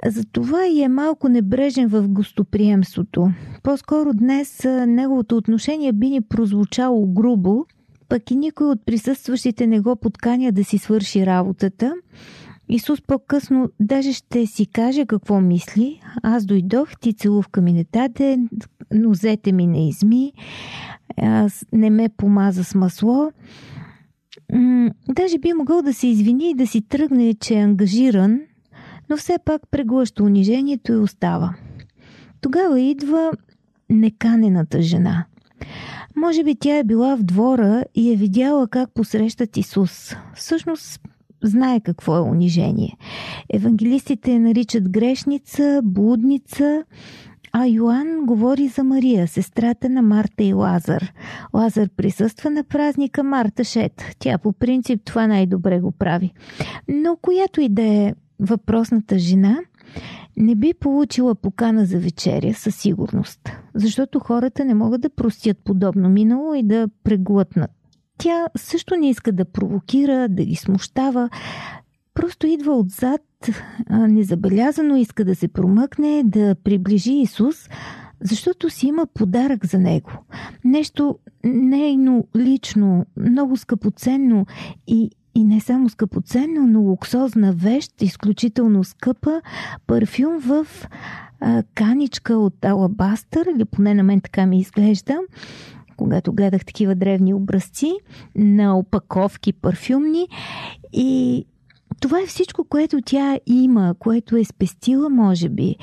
Затова 0.06 0.66
и 0.66 0.82
е 0.82 0.88
малко 0.88 1.28
небрежен 1.28 1.88
в 1.88 2.08
гостоприемството. 2.08 3.30
По-скоро 3.62 4.12
днес 4.14 4.64
неговото 4.86 5.36
отношение 5.36 5.92
би 5.92 6.10
ни 6.10 6.20
прозвучало 6.20 7.06
грубо, 7.06 7.66
пък 8.08 8.30
и 8.30 8.36
никой 8.36 8.66
от 8.66 8.86
присъстващите 8.86 9.66
не 9.66 9.80
го 9.80 9.96
подканя 9.96 10.52
да 10.52 10.64
си 10.64 10.78
свърши 10.78 11.26
работата. 11.26 11.94
Исус 12.68 13.00
по-късно 13.00 13.70
даже 13.80 14.12
ще 14.12 14.46
си 14.46 14.66
каже 14.66 15.06
какво 15.06 15.40
мисли. 15.40 16.00
Аз 16.22 16.44
дойдох, 16.44 16.88
ти 17.00 17.12
целувка 17.12 17.60
ми 17.60 17.72
не 17.72 17.84
даде, 17.92 18.38
нозете 18.94 19.52
ми 19.52 19.66
не 19.66 19.88
изми, 19.88 20.32
не 21.72 21.90
ме 21.90 22.08
помаза 22.08 22.64
с 22.64 22.74
масло. 22.74 23.32
Даже 25.08 25.38
би 25.38 25.52
могъл 25.52 25.82
да 25.82 25.94
се 25.94 26.06
извини 26.06 26.50
и 26.50 26.54
да 26.54 26.66
си 26.66 26.88
тръгне, 26.88 27.34
че 27.34 27.54
е 27.54 27.62
ангажиран, 27.62 28.40
но 29.10 29.16
все 29.16 29.36
пак 29.44 29.62
преглъща 29.70 30.24
унижението 30.24 30.92
и 30.92 30.96
остава. 30.96 31.54
Тогава 32.40 32.80
идва 32.80 33.32
неканената 33.90 34.82
жена. 34.82 35.24
Може 36.16 36.44
би 36.44 36.54
тя 36.54 36.78
е 36.78 36.84
била 36.84 37.16
в 37.16 37.22
двора 37.22 37.84
и 37.94 38.12
е 38.12 38.16
видяла 38.16 38.68
как 38.68 38.94
посрещат 38.94 39.56
Исус. 39.56 40.14
Всъщност 40.34 41.00
знае 41.42 41.80
какво 41.80 42.16
е 42.16 42.20
унижение. 42.20 42.96
Евангелистите 43.52 44.38
наричат 44.38 44.90
грешница, 44.90 45.80
блудница, 45.84 46.84
а 47.52 47.66
Йоанн 47.66 48.26
говори 48.26 48.68
за 48.68 48.84
Мария, 48.84 49.28
сестрата 49.28 49.88
на 49.88 50.02
Марта 50.02 50.44
и 50.44 50.52
Лазар. 50.52 51.12
Лазар 51.54 51.88
присъства 51.96 52.50
на 52.50 52.64
празника 52.64 53.22
Марта 53.22 53.64
Шет. 53.64 54.04
Тя 54.18 54.38
по 54.38 54.52
принцип 54.52 55.00
това 55.04 55.26
най-добре 55.26 55.80
го 55.80 55.92
прави. 55.92 56.32
Но 56.88 57.16
която 57.16 57.60
и 57.60 57.68
да 57.68 57.82
е 57.82 58.14
въпросната 58.40 59.18
жена, 59.18 59.58
не 60.36 60.54
би 60.54 60.74
получила 60.74 61.34
покана 61.34 61.86
за 61.86 61.98
вечеря 61.98 62.54
със 62.54 62.76
сигурност, 62.76 63.40
защото 63.74 64.20
хората 64.20 64.64
не 64.64 64.74
могат 64.74 65.00
да 65.00 65.10
простят 65.10 65.58
подобно 65.64 66.08
минало 66.08 66.54
и 66.54 66.62
да 66.62 66.88
преглътнат. 67.04 67.70
Тя 68.18 68.46
също 68.56 68.96
не 68.96 69.10
иска 69.10 69.32
да 69.32 69.44
провокира, 69.44 70.28
да 70.28 70.44
ги 70.44 70.56
смущава, 70.56 71.28
просто 72.14 72.46
идва 72.46 72.78
отзад, 72.78 73.20
незабелязано 73.90 74.96
иска 74.96 75.24
да 75.24 75.34
се 75.34 75.48
промъкне, 75.48 76.22
да 76.24 76.54
приближи 76.64 77.12
Исус, 77.12 77.68
защото 78.20 78.70
си 78.70 78.86
има 78.86 79.06
подарък 79.14 79.66
за 79.66 79.78
него. 79.78 80.10
Нещо 80.64 81.18
нейно 81.44 82.26
лично, 82.36 83.06
много 83.16 83.56
скъпоценно 83.56 84.46
и, 84.86 85.10
и 85.34 85.44
не 85.44 85.60
само 85.60 85.88
скъпоценно, 85.88 86.66
но 86.66 86.80
луксозна 86.80 87.52
вещ, 87.52 88.02
изключително 88.02 88.84
скъпа, 88.84 89.40
парфюм 89.86 90.38
в 90.38 90.66
каничка 91.74 92.34
от 92.34 92.64
алабастър, 92.64 93.46
или 93.56 93.64
поне 93.64 93.94
на 93.94 94.02
мен 94.02 94.20
така 94.20 94.46
ми 94.46 94.58
изглежда, 94.58 95.18
когато 95.96 96.32
гледах 96.32 96.64
такива 96.64 96.94
древни 96.94 97.34
образци 97.34 97.92
на 98.36 98.78
опаковки 98.78 99.52
парфюмни 99.52 100.28
и 100.92 101.44
това 102.02 102.20
е 102.20 102.26
всичко, 102.26 102.64
което 102.64 103.00
тя 103.04 103.38
има, 103.46 103.94
което 103.98 104.36
е 104.36 104.44
спестила, 104.44 105.10
може 105.10 105.48
би, 105.48 105.76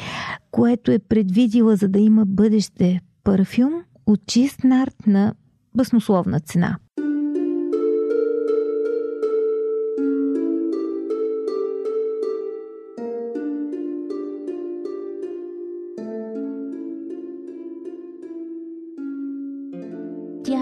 което 0.51 0.91
е 0.91 0.99
предвидила, 0.99 1.75
за 1.75 1.87
да 1.87 1.99
има 1.99 2.25
бъдеще 2.25 3.01
парфюм 3.23 3.73
от 4.05 4.19
чист 4.27 4.63
нарт 4.63 5.07
на 5.07 5.33
баснословна 5.75 6.39
цена. 6.39 6.77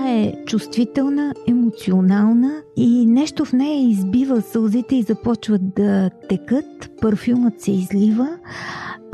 Е 0.10 0.34
чувствителна, 0.46 1.34
емоционална 1.48 2.62
и 2.76 3.06
нещо 3.06 3.46
в 3.46 3.54
нея 3.54 3.90
избива 3.90 4.42
сълзите 4.42 4.96
и 4.96 5.04
започват 5.04 5.62
да 5.76 6.10
текат, 6.30 6.92
парфюмът 7.02 7.62
се 7.62 7.72
излива, 7.72 8.30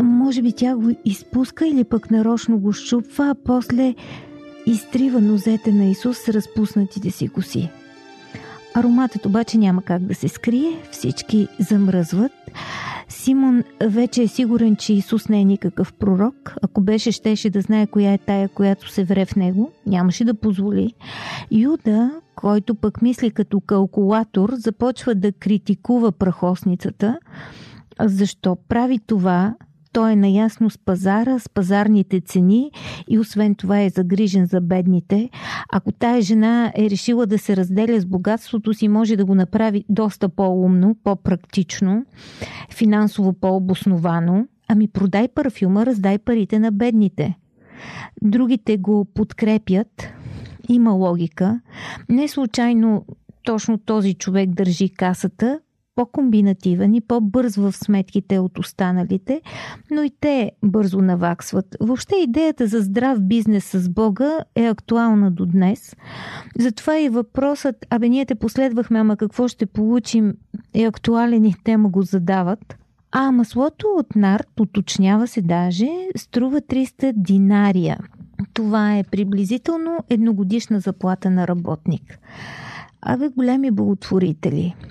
може 0.02 0.42
би 0.42 0.54
тя 0.54 0.76
го 0.76 0.92
изпуска 1.06 1.68
или 1.68 1.84
пък 1.84 2.12
нарочно 2.12 2.60
го 2.60 2.74
щупва, 2.74 3.30
а 3.30 3.36
после 3.46 3.96
изтрива 4.66 5.22
нозете 5.22 5.72
на 5.72 5.86
Исус 5.86 6.18
с 6.18 6.30
разпуснатите 6.30 7.12
си 7.12 7.28
коси. 7.28 7.70
Ароматът 8.74 9.26
обаче 9.26 9.58
няма 9.58 9.82
как 9.82 10.02
да 10.02 10.16
се 10.16 10.28
скрие, 10.28 10.78
всички 10.92 11.48
замръзват. 11.60 12.32
Симон 13.24 13.64
вече 13.82 14.24
е 14.24 14.28
сигурен, 14.28 14.76
че 14.76 14.94
Исус 14.94 15.30
не 15.30 15.42
е 15.42 15.44
никакъв 15.44 15.94
пророк. 15.94 16.56
Ако 16.62 16.82
беше, 16.82 17.12
щеше 17.12 17.50
да 17.50 17.62
знае 17.62 17.88
коя 17.88 18.14
е 18.14 18.18
тая, 18.18 18.50
която 18.50 18.90
се 18.90 19.04
вре 19.04 19.26
в 19.26 19.36
него. 19.36 19.72
Нямаше 19.86 20.26
да 20.26 20.34
позволи. 20.34 20.94
Юда, 21.52 22.12
който 22.36 22.76
пък 22.76 23.02
мисли 23.02 23.32
като 23.32 23.62
калкулатор, 23.62 24.54
започва 24.54 25.16
да 25.16 25.32
критикува 25.32 26.12
прахосницата. 26.12 27.20
Защо 28.00 28.58
прави 28.68 29.00
това? 29.00 29.56
Той 29.94 30.12
е 30.12 30.16
наясно 30.16 30.70
с 30.70 30.78
пазара, 30.78 31.40
с 31.40 31.50
пазарните 31.50 32.22
цени 32.22 32.72
и 33.10 33.20
освен 33.20 33.56
това 33.56 33.82
е 33.82 33.90
загрижен 33.90 34.46
за 34.46 34.62
бедните. 34.62 35.30
Ако 35.74 35.92
тая 35.92 36.22
жена 36.22 36.72
е 36.76 36.90
решила 36.90 37.26
да 37.26 37.40
се 37.40 37.58
разделя 37.58 38.02
с 38.02 38.06
богатството 38.06 38.74
си, 38.74 38.88
може 38.88 39.16
да 39.16 39.26
го 39.26 39.36
направи 39.36 39.86
доста 39.90 40.30
по-умно, 40.30 40.96
по-практично, 41.04 42.06
финансово 42.70 43.34
по-обосновано. 43.34 44.48
Ами 44.68 44.88
продай 44.88 45.28
парфюма, 45.28 45.86
раздай 45.86 46.18
парите 46.18 46.60
на 46.60 46.72
бедните. 46.72 47.38
Другите 48.22 48.78
го 48.78 49.06
подкрепят. 49.06 50.08
Има 50.70 50.92
логика. 50.92 51.62
Не 52.10 52.28
случайно 52.28 53.06
точно 53.44 53.78
този 53.78 54.14
човек 54.14 54.50
държи 54.50 54.90
касата, 54.90 55.60
по-комбинативен 55.96 56.94
и 56.96 57.02
по-бърз 57.02 57.56
в 57.56 57.72
сметките 57.72 58.40
от 58.40 58.60
останалите, 58.60 59.42
но 59.92 60.04
и 60.04 60.12
те 60.20 60.52
бързо 60.64 61.02
наваксват. 61.02 61.76
Въобще 61.82 62.16
идеята 62.16 62.68
за 62.68 62.80
здрав 62.80 63.22
бизнес 63.22 63.66
с 63.66 63.90
Бога 63.90 64.40
е 64.56 64.66
актуална 64.66 65.32
до 65.32 65.46
днес. 65.46 65.96
Затова 66.60 67.00
и 67.00 67.10
въпросът, 67.10 67.86
абе 67.90 68.10
ние 68.10 68.26
те 68.26 68.36
последвахме, 68.36 69.00
ама 69.00 69.18
какво 69.18 69.48
ще 69.48 69.66
получим, 69.66 70.34
е 70.74 70.86
актуален 70.86 71.46
и 71.46 71.56
те 71.64 71.78
му 71.78 71.90
го 71.90 72.02
задават. 72.02 72.78
А 73.12 73.32
маслото 73.32 73.88
от 73.98 74.16
нарт, 74.16 74.60
уточнява 74.60 75.28
се 75.28 75.42
даже, 75.42 75.88
струва 76.16 76.62
300 76.62 77.14
динария. 77.16 77.98
Това 78.54 78.98
е 78.98 79.04
приблизително 79.04 79.98
едногодишна 80.10 80.80
заплата 80.80 81.30
на 81.30 81.48
работник. 81.48 82.20
Абе 83.02 83.28
големи 83.28 83.72
благотворители– 83.72 84.76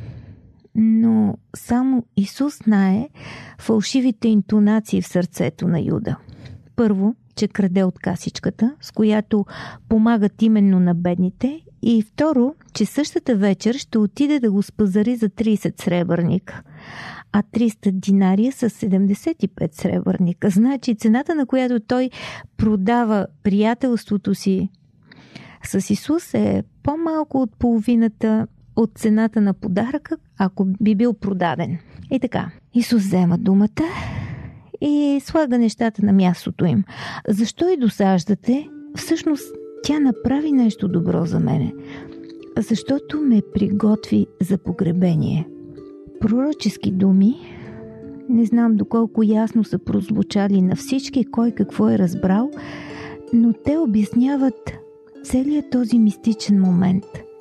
но 0.75 1.39
само 1.57 2.05
Исус 2.17 2.59
знае 2.65 3.09
фалшивите 3.59 4.29
интонации 4.29 5.03
в 5.03 5.09
сърцето 5.09 5.69
на 5.69 5.81
Юда. 5.81 6.17
Първо, 6.77 7.15
че 7.37 7.49
краде 7.49 7.85
от 7.85 7.99
касичката, 7.99 8.77
с 8.81 8.91
която 8.91 9.47
помагат 9.89 10.43
именно 10.43 10.81
на 10.81 10.95
бедните, 10.95 11.61
и 11.83 12.03
второ, 12.03 12.55
че 12.75 12.87
същата 12.87 13.37
вечер 13.37 13.75
ще 13.75 13.99
отиде 13.99 14.41
да 14.41 14.51
го 14.51 14.63
спазари 14.63 15.17
за 15.17 15.29
30 15.29 15.83
сребърника, 15.83 16.63
а 17.33 17.43
300 17.43 17.93
динария 17.93 18.53
са 18.53 18.71
75 18.71 19.75
сребърника. 19.75 20.51
Значи 20.51 20.95
цената, 20.95 21.35
на 21.35 21.47
която 21.47 21.81
той 21.81 22.11
продава 22.57 23.27
приятелството 23.43 24.35
си 24.35 24.69
с 25.65 25.91
Исус 25.91 26.35
е 26.35 26.63
по-малко 26.83 27.43
от 27.43 27.57
половината 27.59 28.47
от 28.77 28.91
цената 28.95 29.41
на 29.41 29.55
подаръка, 29.55 30.17
ако 30.39 30.67
би 30.81 30.95
бил 30.95 31.13
продаден. 31.13 31.79
И 32.11 32.21
така, 32.21 32.51
Исус 32.75 33.03
взема 33.03 33.39
думата 33.39 33.85
и 34.81 35.21
слага 35.25 35.59
нещата 35.59 36.07
на 36.07 36.13
мястото 36.13 36.65
им. 36.65 36.85
Защо 37.29 37.69
и 37.69 37.77
досаждате? 37.77 38.69
Всъщност, 38.97 39.55
тя 39.83 40.01
направи 40.01 40.53
нещо 40.53 40.89
добро 40.89 41.27
за 41.27 41.41
мене. 41.41 41.73
Защото 42.59 43.21
ме 43.21 43.43
приготви 43.55 44.27
за 44.41 44.59
погребение. 44.59 45.49
Пророчески 46.21 46.93
думи, 46.93 47.35
не 48.29 48.45
знам 48.45 48.77
доколко 48.77 49.23
ясно 49.23 49.65
са 49.65 49.79
прозвучали 49.79 50.63
на 50.63 50.77
всички, 50.77 51.25
кой 51.25 51.51
какво 51.51 51.89
е 51.89 51.99
разбрал, 51.99 52.51
но 53.33 53.53
те 53.53 53.79
обясняват 53.79 54.73
целият 55.25 55.71
този 55.71 55.99
мистичен 55.99 56.61
момент– 56.61 57.05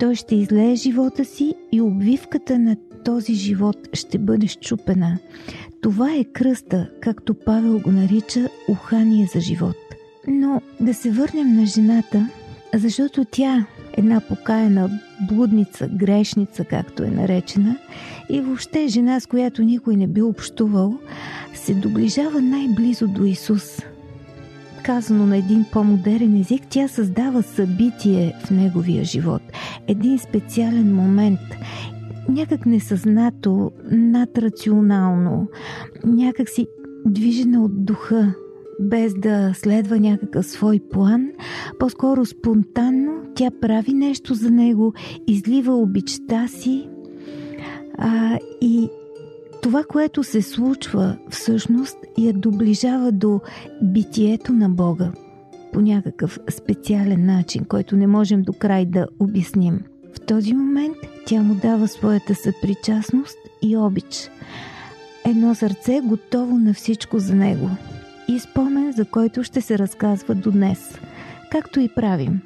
той 0.00 0.14
ще 0.14 0.34
излее 0.34 0.74
живота 0.74 1.24
си 1.24 1.54
и 1.72 1.80
обвивката 1.80 2.58
на 2.58 2.76
този 3.04 3.34
живот 3.34 3.76
ще 3.92 4.18
бъде 4.18 4.46
щупена. 4.46 5.18
Това 5.80 6.14
е 6.14 6.24
кръста, 6.24 6.90
както 7.00 7.34
Павел 7.34 7.78
го 7.78 7.90
нарича 7.90 8.48
ухание 8.68 9.26
за 9.34 9.40
живот. 9.40 9.76
Но 10.28 10.60
да 10.80 10.94
се 10.94 11.10
върнем 11.10 11.56
на 11.56 11.66
жената, 11.66 12.28
защото 12.74 13.24
тя, 13.30 13.66
една 13.92 14.20
покаяна 14.20 14.90
блудница, 15.28 15.88
грешница, 15.88 16.64
както 16.64 17.02
е 17.02 17.10
наречена, 17.10 17.76
и 18.28 18.40
въобще 18.40 18.88
жена, 18.88 19.20
с 19.20 19.26
която 19.26 19.62
никой 19.62 19.96
не 19.96 20.06
би 20.06 20.22
общувал, 20.22 20.98
се 21.54 21.74
доближава 21.74 22.40
най-близо 22.40 23.06
до 23.06 23.24
Исус– 23.24 23.82
казано 24.88 25.26
на 25.26 25.36
един 25.36 25.64
по-модерен 25.72 26.40
език, 26.40 26.62
тя 26.70 26.88
създава 26.88 27.42
събитие 27.42 28.34
в 28.44 28.50
неговия 28.50 29.04
живот. 29.04 29.42
Един 29.88 30.18
специален 30.18 30.94
момент. 30.94 31.40
Някак 32.28 32.66
несъзнато, 32.66 33.72
надрационално, 33.90 35.48
някак 36.04 36.48
си 36.48 36.66
движена 37.06 37.64
от 37.64 37.84
духа, 37.84 38.34
без 38.80 39.14
да 39.14 39.52
следва 39.54 40.00
някакъв 40.00 40.46
свой 40.46 40.80
план, 40.90 41.30
по-скоро 41.78 42.26
спонтанно 42.26 43.12
тя 43.34 43.50
прави 43.60 43.92
нещо 43.92 44.34
за 44.34 44.50
него, 44.50 44.94
излива 45.26 45.76
обичта 45.76 46.48
си 46.48 46.88
а, 47.98 48.38
и 48.60 48.88
това, 49.62 49.84
което 49.84 50.24
се 50.24 50.42
случва 50.42 51.16
всъщност 51.30 51.98
я 52.18 52.32
доближава 52.32 53.12
до 53.12 53.40
битието 53.82 54.52
на 54.52 54.68
Бога 54.68 55.12
по 55.72 55.80
някакъв 55.80 56.38
специален 56.50 57.26
начин, 57.26 57.64
който 57.64 57.96
не 57.96 58.06
можем 58.06 58.42
до 58.42 58.52
край 58.52 58.86
да 58.86 59.06
обясним. 59.18 59.80
В 60.16 60.20
този 60.26 60.54
момент 60.54 60.96
тя 61.26 61.42
му 61.42 61.54
дава 61.54 61.88
своята 61.88 62.34
съпричастност 62.34 63.38
и 63.62 63.76
обич. 63.76 64.30
Едно 65.24 65.54
сърце 65.54 66.00
готово 66.04 66.58
на 66.58 66.74
всичко 66.74 67.18
за 67.18 67.34
него. 67.34 67.70
И 68.28 68.38
спомен, 68.38 68.92
за 68.92 69.04
който 69.04 69.44
ще 69.44 69.60
се 69.60 69.78
разказва 69.78 70.34
до 70.34 70.50
днес. 70.50 70.98
Както 71.50 71.80
и 71.80 71.88
правим. 71.88 72.40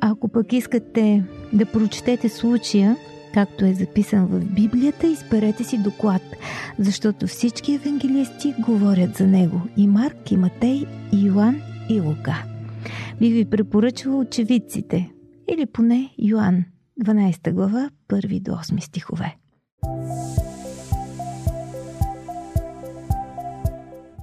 Ако 0.00 0.28
пък 0.28 0.52
искате 0.52 1.24
да 1.52 1.66
прочетете 1.66 2.28
случая, 2.28 2.96
както 3.34 3.64
е 3.64 3.72
записан 3.72 4.26
в 4.26 4.44
Библията, 4.44 5.06
изберете 5.06 5.64
си 5.64 5.78
доклад, 5.78 6.22
защото 6.78 7.26
всички 7.26 7.74
евангелисти 7.74 8.54
говорят 8.58 9.16
за 9.16 9.26
него 9.26 9.60
и 9.76 9.86
Марк, 9.86 10.30
и 10.30 10.36
Матей, 10.36 10.84
и 11.12 11.26
Йоан, 11.26 11.60
и 11.88 12.00
Лука. 12.00 12.44
Би 13.20 13.30
ви 13.30 13.44
препоръчала 13.44 14.16
очевидците, 14.16 15.10
или 15.48 15.66
поне 15.66 16.10
Йоан, 16.18 16.64
12 17.04 17.52
глава, 17.52 17.90
1 18.08 18.42
до 18.42 18.50
8 18.50 18.80
стихове. 18.80 19.36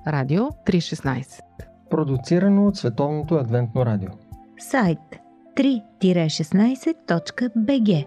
Радио 0.08 0.44
316 0.44 1.42
Продуцирано 1.90 2.68
от 2.68 2.78
Световното 2.78 3.36
адвентно 3.36 3.86
радио 3.86 4.10
Сайт 4.60 5.00
3-16.bg 5.58 8.06